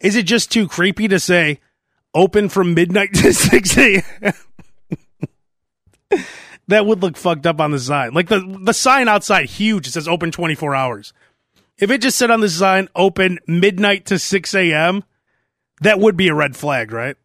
Is 0.00 0.16
it 0.16 0.24
just 0.24 0.50
too 0.50 0.68
creepy 0.68 1.08
to 1.08 1.18
say 1.18 1.60
open 2.14 2.48
from 2.48 2.74
midnight 2.74 3.14
to 3.14 3.32
6 3.32 3.78
a.m.? 3.78 4.32
that 6.68 6.86
would 6.86 7.02
look 7.02 7.16
fucked 7.16 7.46
up 7.46 7.60
on 7.60 7.70
the 7.70 7.78
sign. 7.78 8.14
Like 8.14 8.28
the, 8.28 8.58
the 8.62 8.74
sign 8.74 9.08
outside, 9.08 9.46
huge. 9.46 9.86
It 9.86 9.92
says 9.92 10.08
open 10.08 10.30
24 10.30 10.74
hours. 10.74 11.12
If 11.78 11.90
it 11.90 12.00
just 12.00 12.16
said 12.16 12.30
on 12.30 12.40
the 12.40 12.48
sign 12.48 12.88
open 12.94 13.38
midnight 13.46 14.06
to 14.06 14.18
6 14.18 14.54
a.m., 14.54 15.04
that 15.82 15.98
would 15.98 16.16
be 16.16 16.28
a 16.28 16.34
red 16.34 16.56
flag, 16.56 16.90
right? 16.90 17.16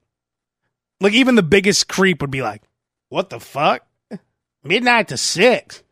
Like 1.00 1.14
even 1.14 1.36
the 1.36 1.44
biggest 1.44 1.88
creep 1.88 2.22
would 2.22 2.32
be 2.32 2.42
like, 2.42 2.64
what 3.08 3.30
the 3.30 3.40
fuck? 3.40 3.86
Midnight 4.64 5.08
to 5.10 5.18
six. 5.18 5.84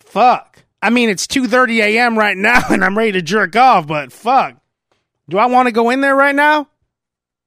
Fuck. 0.00 0.64
I 0.80 0.90
mean, 0.90 1.08
it's 1.08 1.26
2:30 1.26 1.78
a.m. 1.82 2.18
right 2.18 2.36
now 2.36 2.62
and 2.70 2.84
I'm 2.84 2.96
ready 2.96 3.12
to 3.12 3.22
jerk 3.22 3.56
off, 3.56 3.86
but 3.86 4.12
fuck. 4.12 4.56
Do 5.28 5.38
I 5.38 5.46
want 5.46 5.66
to 5.66 5.72
go 5.72 5.90
in 5.90 6.00
there 6.00 6.14
right 6.14 6.34
now? 6.34 6.68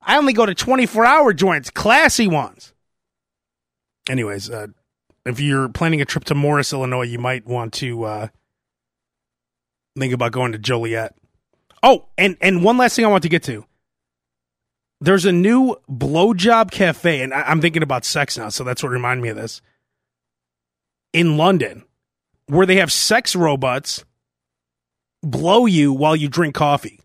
I 0.01 0.17
only 0.17 0.33
go 0.33 0.45
to 0.45 0.55
24-hour 0.55 1.33
joints, 1.33 1.69
classy 1.69 2.27
ones. 2.27 2.73
Anyways, 4.09 4.49
uh, 4.49 4.67
if 5.25 5.39
you're 5.39 5.69
planning 5.69 6.01
a 6.01 6.05
trip 6.05 6.25
to 6.25 6.35
Morris, 6.35 6.73
Illinois, 6.73 7.03
you 7.03 7.19
might 7.19 7.45
want 7.45 7.73
to 7.75 8.03
uh, 8.03 8.27
think 9.97 10.13
about 10.13 10.31
going 10.31 10.51
to 10.53 10.57
Joliet. 10.57 11.15
Oh, 11.81 12.07
and 12.17 12.37
and 12.41 12.63
one 12.63 12.77
last 12.77 12.95
thing 12.95 13.05
I 13.05 13.09
want 13.09 13.23
to 13.23 13.29
get 13.29 13.43
to. 13.43 13.65
There's 15.01 15.25
a 15.25 15.31
new 15.31 15.77
blowjob 15.89 16.71
cafe, 16.71 17.21
and 17.21 17.33
I, 17.33 17.49
am 17.49 17.61
thinking 17.61 17.83
about 17.83 18.03
sex 18.03 18.37
now, 18.37 18.49
so 18.49 18.65
that's 18.65 18.83
what 18.83 18.89
reminded 18.89 19.23
me 19.23 19.29
of 19.29 19.37
this. 19.37 19.61
In 21.13 21.37
London, 21.37 21.83
where 22.47 22.65
they 22.65 22.77
have 22.77 22.91
sex 22.91 23.35
robots 23.35 24.05
blow 25.23 25.65
you 25.65 25.91
while 25.93 26.15
you 26.15 26.27
drink 26.27 26.55
coffee. 26.55 26.99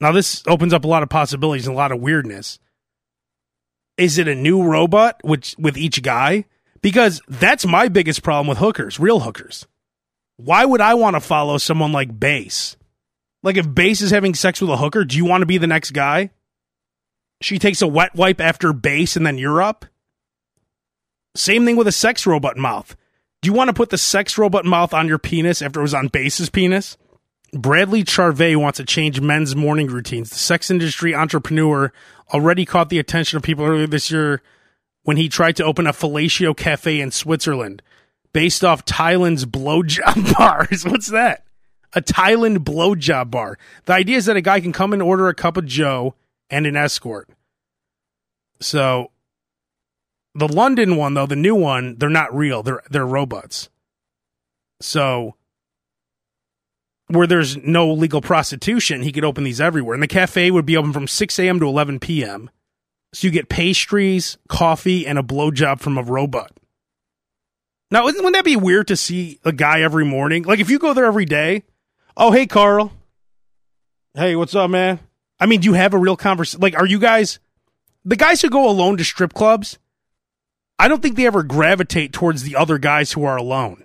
Now, 0.00 0.12
this 0.12 0.42
opens 0.46 0.72
up 0.72 0.84
a 0.84 0.88
lot 0.88 1.02
of 1.02 1.08
possibilities 1.08 1.66
and 1.66 1.74
a 1.74 1.78
lot 1.78 1.92
of 1.92 2.00
weirdness. 2.00 2.58
Is 3.96 4.18
it 4.18 4.28
a 4.28 4.34
new 4.34 4.62
robot 4.62 5.20
which 5.22 5.54
with 5.58 5.76
each 5.76 6.02
guy? 6.02 6.44
Because 6.82 7.22
that's 7.28 7.64
my 7.64 7.88
biggest 7.88 8.22
problem 8.22 8.46
with 8.46 8.58
hookers, 8.58 9.00
real 9.00 9.20
hookers. 9.20 9.66
Why 10.36 10.64
would 10.64 10.80
I 10.80 10.94
want 10.94 11.16
to 11.16 11.20
follow 11.20 11.58
someone 11.58 11.92
like 11.92 12.18
Base? 12.18 12.76
Like 13.42 13.56
if 13.56 13.72
Base 13.72 14.02
is 14.02 14.10
having 14.10 14.34
sex 14.34 14.60
with 14.60 14.70
a 14.70 14.76
hooker, 14.76 15.04
do 15.04 15.16
you 15.16 15.24
want 15.24 15.42
to 15.42 15.46
be 15.46 15.58
the 15.58 15.66
next 15.66 15.92
guy? 15.92 16.30
She 17.40 17.58
takes 17.58 17.82
a 17.82 17.86
wet 17.86 18.14
wipe 18.14 18.40
after 18.40 18.72
Base 18.72 19.16
and 19.16 19.24
then 19.24 19.38
you're 19.38 19.62
up? 19.62 19.86
Same 21.34 21.64
thing 21.64 21.76
with 21.76 21.88
a 21.88 21.92
sex 21.92 22.26
robot 22.26 22.56
mouth. 22.56 22.96
Do 23.42 23.48
you 23.48 23.52
want 23.52 23.68
to 23.68 23.74
put 23.74 23.90
the 23.90 23.98
sex 23.98 24.38
robot 24.38 24.64
mouth 24.64 24.94
on 24.94 25.08
your 25.08 25.18
penis 25.18 25.60
after 25.60 25.80
it 25.80 25.82
was 25.82 25.94
on 25.94 26.08
Base's 26.08 26.48
penis? 26.48 26.96
Bradley 27.52 28.02
Charvet 28.04 28.56
wants 28.56 28.78
to 28.78 28.84
change 28.84 29.20
men's 29.20 29.54
morning 29.54 29.86
routines. 29.86 30.30
The 30.30 30.36
sex 30.36 30.70
industry 30.70 31.14
entrepreneur 31.14 31.92
already 32.32 32.64
caught 32.64 32.88
the 32.88 32.98
attention 32.98 33.36
of 33.36 33.42
people 33.42 33.64
earlier 33.64 33.86
this 33.86 34.10
year 34.10 34.42
when 35.02 35.16
he 35.16 35.28
tried 35.28 35.56
to 35.56 35.64
open 35.64 35.86
a 35.86 35.92
fellatio 35.92 36.56
cafe 36.56 37.00
in 37.00 37.10
Switzerland 37.10 37.82
based 38.32 38.64
off 38.64 38.84
Thailand's 38.84 39.46
blowjob 39.46 40.34
bars. 40.38 40.84
What's 40.84 41.08
that? 41.08 41.44
A 41.92 42.00
Thailand 42.00 42.58
blowjob 42.58 43.30
bar. 43.30 43.58
The 43.84 43.92
idea 43.92 44.16
is 44.16 44.26
that 44.26 44.36
a 44.36 44.40
guy 44.40 44.60
can 44.60 44.72
come 44.72 44.92
and 44.92 45.02
order 45.02 45.28
a 45.28 45.34
cup 45.34 45.56
of 45.56 45.66
Joe 45.66 46.14
and 46.50 46.66
an 46.66 46.76
escort. 46.76 47.28
So 48.60 49.10
the 50.34 50.48
London 50.48 50.96
one 50.96 51.14
though, 51.14 51.26
the 51.26 51.36
new 51.36 51.54
one, 51.54 51.96
they're 51.98 52.08
not 52.08 52.34
real. 52.34 52.62
They're 52.62 52.82
they're 52.90 53.06
robots. 53.06 53.68
So 54.80 55.36
where 57.08 57.26
there's 57.26 57.56
no 57.56 57.92
legal 57.92 58.20
prostitution, 58.20 59.02
he 59.02 59.12
could 59.12 59.24
open 59.24 59.44
these 59.44 59.60
everywhere. 59.60 59.94
And 59.94 60.02
the 60.02 60.08
cafe 60.08 60.50
would 60.50 60.66
be 60.66 60.76
open 60.76 60.92
from 60.92 61.06
6 61.06 61.38
a.m. 61.38 61.60
to 61.60 61.66
11 61.66 62.00
p.m. 62.00 62.50
So 63.12 63.26
you 63.26 63.30
get 63.30 63.48
pastries, 63.48 64.38
coffee, 64.48 65.06
and 65.06 65.18
a 65.18 65.22
blowjob 65.22 65.80
from 65.80 65.98
a 65.98 66.02
robot. 66.02 66.50
Now, 67.90 68.04
wouldn't 68.04 68.32
that 68.32 68.44
be 68.44 68.56
weird 68.56 68.88
to 68.88 68.96
see 68.96 69.38
a 69.44 69.52
guy 69.52 69.82
every 69.82 70.04
morning? 70.04 70.42
Like 70.42 70.58
if 70.58 70.70
you 70.70 70.78
go 70.78 70.94
there 70.94 71.04
every 71.04 71.26
day, 71.26 71.62
oh 72.16 72.32
hey 72.32 72.46
Carl, 72.46 72.92
hey 74.14 74.34
what's 74.34 74.54
up 74.54 74.70
man? 74.70 74.98
I 75.38 75.46
mean, 75.46 75.60
do 75.60 75.66
you 75.66 75.74
have 75.74 75.94
a 75.94 75.98
real 75.98 76.16
conversation? 76.16 76.60
Like, 76.60 76.76
are 76.76 76.86
you 76.86 76.98
guys 76.98 77.38
the 78.04 78.16
guys 78.16 78.42
who 78.42 78.50
go 78.50 78.68
alone 78.68 78.96
to 78.96 79.04
strip 79.04 79.32
clubs? 79.32 79.78
I 80.78 80.88
don't 80.88 81.00
think 81.00 81.16
they 81.16 81.26
ever 81.26 81.42
gravitate 81.42 82.12
towards 82.12 82.42
the 82.42 82.56
other 82.56 82.78
guys 82.78 83.12
who 83.12 83.24
are 83.24 83.36
alone. 83.36 83.84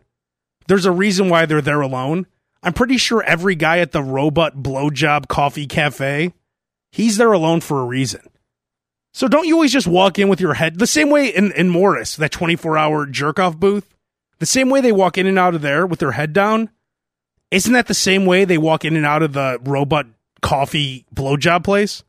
There's 0.68 0.86
a 0.86 0.92
reason 0.92 1.30
why 1.30 1.46
they're 1.46 1.62
there 1.62 1.82
alone. 1.82 2.28
I'm 2.62 2.74
pretty 2.74 2.98
sure 2.98 3.24
every 3.24 3.56
guy 3.56 3.80
at 3.80 3.92
the 3.92 4.04
robot 4.04 4.58
blowjob 4.58 5.28
coffee 5.28 5.68
cafe, 5.68 6.34
he's 6.92 7.18
there 7.18 7.32
alone 7.32 7.62
for 7.62 7.82
a 7.82 7.86
reason. 7.86 8.22
So 9.14 9.28
don't 9.28 9.48
you 9.48 9.56
always 9.56 9.74
just 9.74 9.88
walk 9.88 10.20
in 10.20 10.30
with 10.30 10.42
your 10.42 10.54
head 10.56 10.78
the 10.78 10.88
same 10.88 11.10
way 11.10 11.28
in, 11.28 11.52
in 11.54 11.70
Morris, 11.70 12.16
that 12.18 12.32
24 12.32 12.78
hour 12.78 13.06
jerk 13.06 13.40
off 13.40 13.58
booth? 13.58 13.96
The 14.40 14.46
same 14.46 14.70
way 14.70 14.82
they 14.82 14.92
walk 14.92 15.18
in 15.18 15.28
and 15.28 15.40
out 15.40 15.56
of 15.56 15.62
there 15.62 15.86
with 15.86 16.00
their 16.00 16.12
head 16.12 16.34
down? 16.34 16.70
Isn't 17.52 17.74
that 17.74 17.88
the 17.88 17.94
same 17.94 18.26
way 18.26 18.46
they 18.46 18.58
walk 18.58 18.86
in 18.86 18.96
and 18.96 19.06
out 19.06 19.24
of 19.24 19.34
the 19.34 19.60
robot 19.64 20.06
coffee 20.42 21.06
blowjob 21.14 21.64
place? 21.64 22.04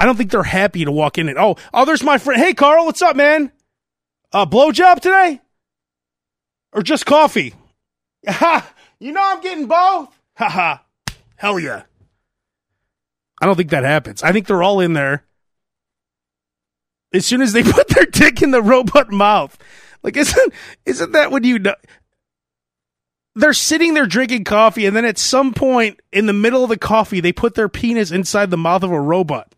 I 0.00 0.06
don't 0.06 0.16
think 0.16 0.30
they're 0.30 0.42
happy 0.42 0.84
to 0.84 0.90
walk 0.90 1.18
in 1.18 1.28
and 1.28 1.38
oh, 1.38 1.56
oh, 1.72 1.84
there's 1.84 2.02
my 2.02 2.18
friend. 2.18 2.40
Hey, 2.40 2.54
Carl, 2.54 2.86
what's 2.86 3.02
up, 3.02 3.14
man? 3.14 3.52
Uh, 4.32 4.40
a 4.40 4.46
blowjob 4.46 5.00
today? 5.00 5.40
Or 6.72 6.82
just 6.82 7.06
coffee? 7.06 7.54
Ha! 8.26 8.72
You 8.98 9.12
know 9.12 9.20
I'm 9.22 9.40
getting 9.40 9.66
both? 9.66 10.16
Ha 10.36 10.48
ha. 10.48 10.84
Hell 11.36 11.58
yeah. 11.58 11.82
I 13.40 13.46
don't 13.46 13.56
think 13.56 13.70
that 13.70 13.84
happens. 13.84 14.22
I 14.22 14.32
think 14.32 14.46
they're 14.46 14.62
all 14.62 14.80
in 14.80 14.92
there. 14.92 15.24
As 17.12 17.26
soon 17.26 17.42
as 17.42 17.52
they 17.52 17.62
put 17.72 17.88
their 17.88 18.06
dick 18.06 18.42
in 18.42 18.52
the 18.52 18.62
robot 18.62 19.10
mouth. 19.10 19.58
Like 20.02 20.16
isn't 20.16 20.52
isn't 20.86 21.12
that 21.12 21.30
what 21.30 21.44
you 21.44 21.58
know? 21.58 21.74
They're 23.34 23.52
sitting 23.52 23.94
there 23.94 24.06
drinking 24.06 24.44
coffee 24.44 24.86
and 24.86 24.94
then 24.96 25.04
at 25.04 25.18
some 25.18 25.54
point 25.54 26.00
in 26.12 26.26
the 26.26 26.32
middle 26.32 26.62
of 26.62 26.70
the 26.70 26.78
coffee 26.78 27.20
they 27.20 27.32
put 27.32 27.54
their 27.54 27.68
penis 27.68 28.10
inside 28.10 28.50
the 28.50 28.56
mouth 28.56 28.82
of 28.82 28.90
a 28.90 29.00
robot 29.00 29.54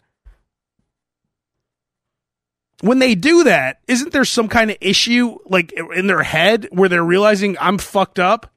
when 2.85 2.99
they 2.99 3.15
do 3.15 3.45
that, 3.45 3.81
isn't 3.89 4.13
there 4.13 4.27
some 4.27 4.47
kind 4.47 4.71
of 4.71 4.77
issue 4.79 5.39
like 5.47 5.73
in 5.73 6.07
their 6.07 6.23
head 6.23 6.69
where 6.71 6.91
they're 6.91 7.03
realizing 7.03 7.57
I'm 7.59 7.79
fucked 7.79 8.19
up? 8.19 8.53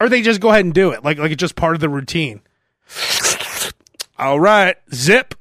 Or 0.00 0.08
they 0.08 0.20
just 0.20 0.40
go 0.40 0.50
ahead 0.50 0.64
and 0.64 0.74
do 0.74 0.90
it, 0.90 1.04
like 1.04 1.18
like 1.18 1.30
it's 1.30 1.40
just 1.40 1.54
part 1.54 1.76
of 1.76 1.80
the 1.80 1.88
routine. 1.88 2.40
All 4.18 4.40
right, 4.40 4.76
zip. 4.92 5.36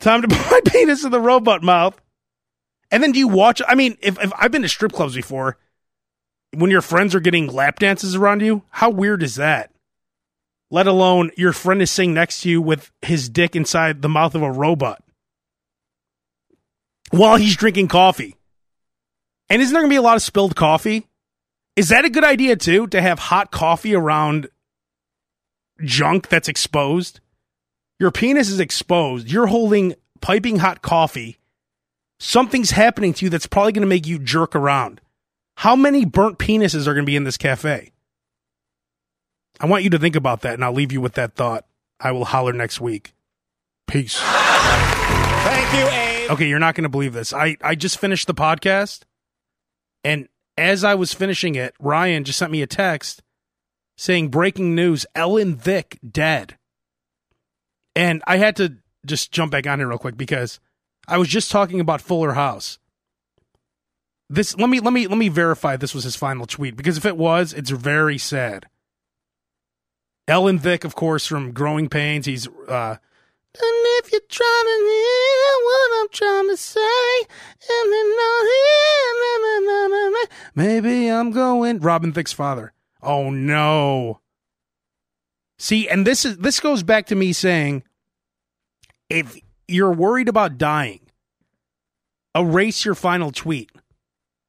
Time 0.00 0.22
to 0.22 0.28
put 0.34 0.50
my 0.50 0.60
penis 0.64 1.04
in 1.04 1.10
the 1.10 1.20
robot 1.20 1.62
mouth. 1.62 2.00
And 2.90 3.02
then 3.02 3.12
do 3.12 3.18
you 3.18 3.28
watch? 3.28 3.60
I 3.68 3.74
mean, 3.74 3.98
if, 4.00 4.18
if 4.22 4.32
I've 4.38 4.50
been 4.50 4.62
to 4.62 4.68
strip 4.68 4.92
clubs 4.92 5.14
before, 5.14 5.58
when 6.54 6.70
your 6.70 6.80
friends 6.80 7.14
are 7.14 7.20
getting 7.20 7.48
lap 7.48 7.80
dances 7.80 8.14
around 8.14 8.40
you, 8.40 8.62
how 8.70 8.88
weird 8.88 9.22
is 9.22 9.34
that? 9.34 9.72
Let 10.70 10.86
alone 10.86 11.32
your 11.36 11.52
friend 11.52 11.82
is 11.82 11.90
sitting 11.90 12.14
next 12.14 12.40
to 12.42 12.48
you 12.48 12.62
with 12.62 12.90
his 13.02 13.28
dick 13.28 13.54
inside 13.54 14.00
the 14.00 14.08
mouth 14.08 14.34
of 14.34 14.40
a 14.40 14.50
robot 14.50 15.03
while 17.18 17.36
he's 17.36 17.56
drinking 17.56 17.88
coffee. 17.88 18.36
And 19.48 19.60
isn't 19.60 19.72
there 19.72 19.82
going 19.82 19.90
to 19.90 19.94
be 19.94 19.98
a 19.98 20.02
lot 20.02 20.16
of 20.16 20.22
spilled 20.22 20.56
coffee? 20.56 21.06
Is 21.76 21.88
that 21.88 22.04
a 22.04 22.10
good 22.10 22.24
idea 22.24 22.56
too 22.56 22.86
to 22.88 23.02
have 23.02 23.18
hot 23.18 23.50
coffee 23.50 23.94
around 23.94 24.48
junk 25.82 26.28
that's 26.28 26.48
exposed? 26.48 27.20
Your 27.98 28.10
penis 28.10 28.48
is 28.48 28.60
exposed. 28.60 29.30
You're 29.30 29.46
holding 29.46 29.94
piping 30.20 30.58
hot 30.58 30.82
coffee. 30.82 31.38
Something's 32.18 32.70
happening 32.70 33.12
to 33.14 33.26
you 33.26 33.30
that's 33.30 33.46
probably 33.46 33.72
going 33.72 33.82
to 33.82 33.88
make 33.88 34.06
you 34.06 34.18
jerk 34.18 34.54
around. 34.54 35.00
How 35.56 35.76
many 35.76 36.04
burnt 36.04 36.38
penises 36.38 36.86
are 36.86 36.94
going 36.94 37.04
to 37.04 37.10
be 37.10 37.16
in 37.16 37.24
this 37.24 37.36
cafe? 37.36 37.92
I 39.60 39.66
want 39.66 39.84
you 39.84 39.90
to 39.90 39.98
think 39.98 40.16
about 40.16 40.40
that 40.40 40.54
and 40.54 40.64
I'll 40.64 40.72
leave 40.72 40.92
you 40.92 41.00
with 41.00 41.14
that 41.14 41.34
thought. 41.34 41.66
I 42.00 42.12
will 42.12 42.24
holler 42.24 42.52
next 42.52 42.80
week. 42.80 43.14
Peace. 43.86 44.18
Thank 44.20 45.72
you. 45.74 46.03
Okay, 46.30 46.48
you're 46.48 46.58
not 46.58 46.74
going 46.74 46.84
to 46.84 46.88
believe 46.88 47.12
this. 47.12 47.32
I, 47.32 47.56
I 47.62 47.74
just 47.74 47.98
finished 47.98 48.26
the 48.26 48.34
podcast, 48.34 49.02
and 50.02 50.28
as 50.56 50.84
I 50.84 50.94
was 50.94 51.12
finishing 51.12 51.54
it, 51.54 51.74
Ryan 51.78 52.24
just 52.24 52.38
sent 52.38 52.52
me 52.52 52.62
a 52.62 52.66
text 52.66 53.22
saying 53.96 54.28
breaking 54.28 54.74
news 54.74 55.06
Alan 55.14 55.56
Thicke 55.56 55.98
dead. 56.08 56.56
And 57.94 58.22
I 58.26 58.38
had 58.38 58.56
to 58.56 58.76
just 59.06 59.32
jump 59.32 59.52
back 59.52 59.66
on 59.66 59.78
here 59.78 59.88
real 59.88 59.98
quick 59.98 60.16
because 60.16 60.60
I 61.06 61.18
was 61.18 61.28
just 61.28 61.50
talking 61.50 61.80
about 61.80 62.00
Fuller 62.00 62.32
House. 62.32 62.78
This 64.30 64.56
let 64.56 64.70
me 64.70 64.80
let 64.80 64.92
me 64.92 65.06
let 65.06 65.18
me 65.18 65.28
verify 65.28 65.76
this 65.76 65.94
was 65.94 66.04
his 66.04 66.16
final 66.16 66.46
tweet 66.46 66.76
because 66.76 66.96
if 66.96 67.04
it 67.04 67.16
was, 67.16 67.52
it's 67.52 67.70
very 67.70 68.18
sad. 68.18 68.66
Alan 70.26 70.58
Thicke, 70.58 70.84
of 70.84 70.94
course, 70.94 71.26
from 71.26 71.52
Growing 71.52 71.88
Pains. 71.88 72.24
He's 72.24 72.48
uh, 72.48 72.96
and 73.56 73.78
if 74.00 74.10
you're 74.10 74.20
trying 74.28 74.64
to 74.64 74.78
hear 74.82 75.54
what 75.62 75.90
I'm 76.00 76.08
trying 76.10 76.48
to 76.48 76.56
say, 76.56 77.20
and 77.20 77.92
then 77.92 78.16
not 78.16 78.42
hear, 78.42 78.84
maybe 80.54 81.08
I'm 81.08 81.30
going. 81.30 81.80
Robin 81.80 82.12
Thicke's 82.12 82.32
father. 82.32 82.72
Oh 83.02 83.30
no. 83.30 84.20
See, 85.58 85.88
and 85.88 86.06
this 86.06 86.24
is 86.24 86.38
this 86.38 86.60
goes 86.60 86.82
back 86.82 87.06
to 87.06 87.14
me 87.14 87.32
saying, 87.32 87.84
if 89.08 89.38
you're 89.68 89.92
worried 89.92 90.28
about 90.28 90.58
dying, 90.58 91.00
erase 92.34 92.84
your 92.84 92.94
final 92.94 93.30
tweet 93.30 93.70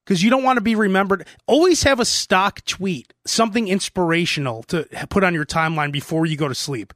because 0.06 0.24
you 0.24 0.30
don't 0.30 0.44
want 0.44 0.58
to 0.58 0.62
be 0.62 0.76
remembered. 0.76 1.28
Always 1.48 1.84
have 1.84 2.00
a 2.00 2.06
stock 2.06 2.64
tweet, 2.66 3.14
something 3.26 3.68
inspirational 3.68 4.64
to 4.64 4.88
put 5.10 5.24
on 5.24 5.34
your 5.34 5.46
timeline 5.46 5.92
before 5.92 6.26
you 6.26 6.38
go 6.38 6.48
to 6.48 6.56
sleep. 6.56 6.94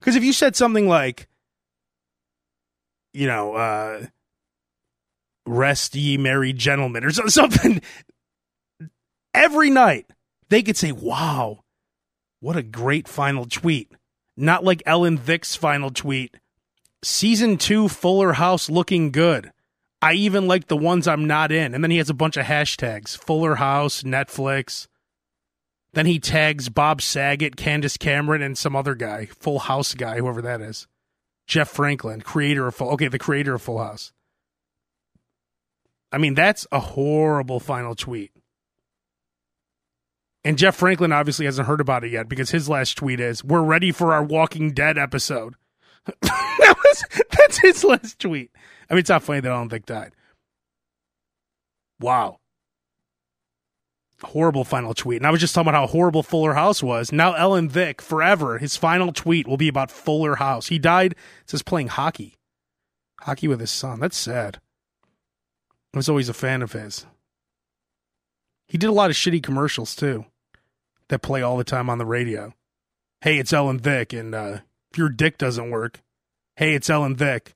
Because 0.00 0.16
if 0.16 0.24
you 0.24 0.32
said 0.32 0.56
something 0.56 0.88
like, 0.88 1.28
you 3.12 3.26
know, 3.26 3.54
uh, 3.54 4.06
rest 5.46 5.94
ye 5.94 6.16
merry 6.16 6.52
gentlemen 6.52 7.04
or 7.04 7.10
something, 7.30 7.80
every 9.34 9.70
night, 9.70 10.06
they 10.48 10.62
could 10.62 10.76
say, 10.76 10.92
wow, 10.92 11.64
what 12.40 12.56
a 12.56 12.62
great 12.62 13.08
final 13.08 13.44
tweet. 13.44 13.92
Not 14.36 14.64
like 14.64 14.82
Alan 14.86 15.18
Thicke's 15.18 15.56
final 15.56 15.90
tweet. 15.90 16.36
Season 17.02 17.58
two 17.58 17.88
Fuller 17.88 18.34
House 18.34 18.70
looking 18.70 19.10
good. 19.10 19.52
I 20.00 20.14
even 20.14 20.46
like 20.46 20.66
the 20.66 20.76
ones 20.76 21.08
I'm 21.08 21.26
not 21.26 21.52
in. 21.52 21.74
And 21.74 21.82
then 21.82 21.90
he 21.90 21.98
has 21.98 22.10
a 22.10 22.14
bunch 22.14 22.36
of 22.36 22.46
hashtags 22.46 23.16
Fuller 23.16 23.56
House, 23.56 24.02
Netflix. 24.02 24.86
Then 25.94 26.06
he 26.06 26.18
tags 26.18 26.68
Bob 26.68 27.00
Saget, 27.00 27.56
Candace 27.56 27.96
Cameron, 27.96 28.42
and 28.42 28.58
some 28.58 28.74
other 28.74 28.94
guy, 28.94 29.26
Full 29.26 29.60
House 29.60 29.94
guy, 29.94 30.18
whoever 30.18 30.42
that 30.42 30.60
is. 30.60 30.88
Jeff 31.46 31.68
Franklin, 31.68 32.20
creator 32.20 32.66
of 32.66 32.74
Full 32.74 32.90
Okay, 32.90 33.08
the 33.08 33.18
creator 33.18 33.54
of 33.54 33.62
Full 33.62 33.78
House. 33.78 34.12
I 36.10 36.18
mean, 36.18 36.34
that's 36.34 36.66
a 36.72 36.80
horrible 36.80 37.60
final 37.60 37.94
tweet. 37.94 38.32
And 40.44 40.58
Jeff 40.58 40.76
Franklin 40.76 41.12
obviously 41.12 41.46
hasn't 41.46 41.66
heard 41.66 41.80
about 41.80 42.04
it 42.04 42.12
yet 42.12 42.28
because 42.28 42.50
his 42.50 42.68
last 42.68 42.98
tweet 42.98 43.18
is, 43.18 43.42
"We're 43.42 43.62
ready 43.62 43.92
for 43.92 44.12
our 44.12 44.22
Walking 44.22 44.72
Dead 44.72 44.98
episode." 44.98 45.54
that 46.20 46.76
was 46.84 47.04
that's 47.30 47.58
his 47.58 47.82
last 47.82 48.18
tweet. 48.18 48.50
I 48.90 48.94
mean, 48.94 49.00
it's 49.00 49.08
not 49.08 49.22
funny 49.22 49.40
that 49.40 49.50
Alan 49.50 49.70
Thicke 49.70 49.86
died. 49.86 50.12
Wow. 51.98 52.40
Horrible 54.22 54.64
final 54.64 54.92
tweet. 54.92 55.18
And 55.18 55.26
I 55.26 55.30
was 55.30 55.40
just 55.40 55.54
talking 55.54 55.68
about 55.68 55.80
how 55.80 55.86
horrible 55.86 56.22
Fuller 56.22 56.54
House 56.54 56.82
was. 56.82 57.10
Now 57.10 57.34
Alan 57.34 57.70
Thicke, 57.70 58.02
forever, 58.02 58.58
his 58.58 58.76
final 58.76 59.12
tweet 59.12 59.48
will 59.48 59.56
be 59.56 59.68
about 59.68 59.90
Fuller 59.90 60.36
House. 60.36 60.68
He 60.68 60.78
died, 60.78 61.12
it 61.12 61.50
says 61.50 61.62
playing 61.62 61.88
hockey. 61.88 62.34
Hockey 63.20 63.48
with 63.48 63.60
his 63.60 63.70
son. 63.70 64.00
That's 64.00 64.16
sad. 64.16 64.60
I 65.94 65.98
was 65.98 66.08
always 66.08 66.28
a 66.28 66.34
fan 66.34 66.60
of 66.60 66.72
his. 66.72 67.06
He 68.66 68.76
did 68.76 68.90
a 68.90 68.92
lot 68.92 69.10
of 69.10 69.16
shitty 69.16 69.42
commercials 69.42 69.94
too 69.94 70.26
that 71.08 71.22
play 71.22 71.42
all 71.42 71.56
the 71.56 71.64
time 71.64 71.90
on 71.90 71.98
the 71.98 72.06
radio. 72.06 72.52
Hey, 73.20 73.38
it's 73.38 73.52
Alan 73.52 73.78
Thicke, 73.78 74.12
and 74.12 74.34
uh, 74.34 74.58
if 74.90 74.98
your 74.98 75.08
dick 75.08 75.38
doesn't 75.38 75.70
work, 75.70 76.00
hey, 76.56 76.74
it's 76.74 76.90
Alan 76.90 77.16
Thicke. 77.16 77.54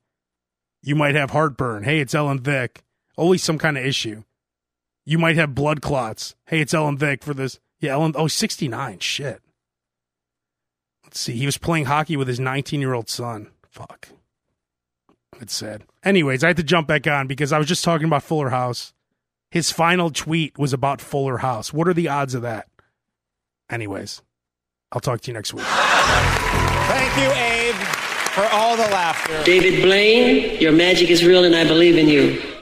You 0.83 0.95
might 0.95 1.15
have 1.15 1.31
heartburn. 1.31 1.85
Hey, 1.85 2.01
it's 2.01 2.15
Alan 2.15 2.39
Thicke. 2.39 2.83
Always 3.17 3.43
some 3.43 3.59
kind 3.59 3.77
of 3.77 3.85
issue. 3.85 4.23
You 5.05 5.19
might 5.19 5.37
have 5.37 5.55
blood 5.55 5.83
clots. 5.83 6.35
Hey, 6.47 6.61
it's 6.61 6.75
Alan 6.75 6.99
Thicke 6.99 7.23
for 7.23 7.35
this. 7.35 7.59
Yeah, 7.81 7.93
Alan. 7.93 8.13
Oh, 8.15 8.29
69. 8.29 8.99
Shit. 9.01 9.43
Let's 11.05 11.21
see. 11.21 11.37
He 11.37 11.47
was 11.47 11.59
playing 11.59 11.87
hockey 11.87 12.17
with 12.17 12.29
his 12.29 12.39
19 12.39 12.81
year 12.81 12.93
old 12.93 13.09
son. 13.09 13.49
Fuck. 13.71 14.09
It's 15.41 15.55
sad. 15.55 15.85
Anyways, 16.05 16.45
I 16.45 16.49
had 16.49 16.57
to 16.59 16.63
jump 16.63 16.89
back 16.89 17.07
on 17.07 17.27
because 17.27 17.53
I 17.53 17.59
was 17.59 17.69
just 17.69 17.85
talking 17.85 18.07
about 18.07 18.23
Fuller 18.23 18.51
House. 18.51 18.93
His 19.51 19.71
final 19.71 20.11
tweet 20.11 20.59
was 20.59 20.73
about 20.73 21.01
Fuller 21.01 21.39
House. 21.39 21.73
What 21.73 21.89
are 21.89 21.95
the 21.95 22.09
odds 22.09 22.35
of 22.35 22.43
that? 22.43 22.69
Anyways, 23.71 24.23
I'll 24.93 25.01
talk 25.01 25.21
to 25.23 25.31
you 25.31 25.35
next 25.35 25.53
week. 25.53 25.65
Thank 25.65 27.17
you, 27.17 27.31
Abe, 27.31 27.75
for 28.33 28.47
all 28.53 28.77
the 28.77 28.85
laughter. 28.85 29.43
David 29.45 29.83
Blaine, 29.83 30.61
your 30.61 30.73
magic 30.73 31.11
is 31.11 31.25
real 31.25 31.45
and 31.45 31.55
I 31.55 31.65
believe 31.65 31.97
in 31.99 32.09
you. 32.09 32.58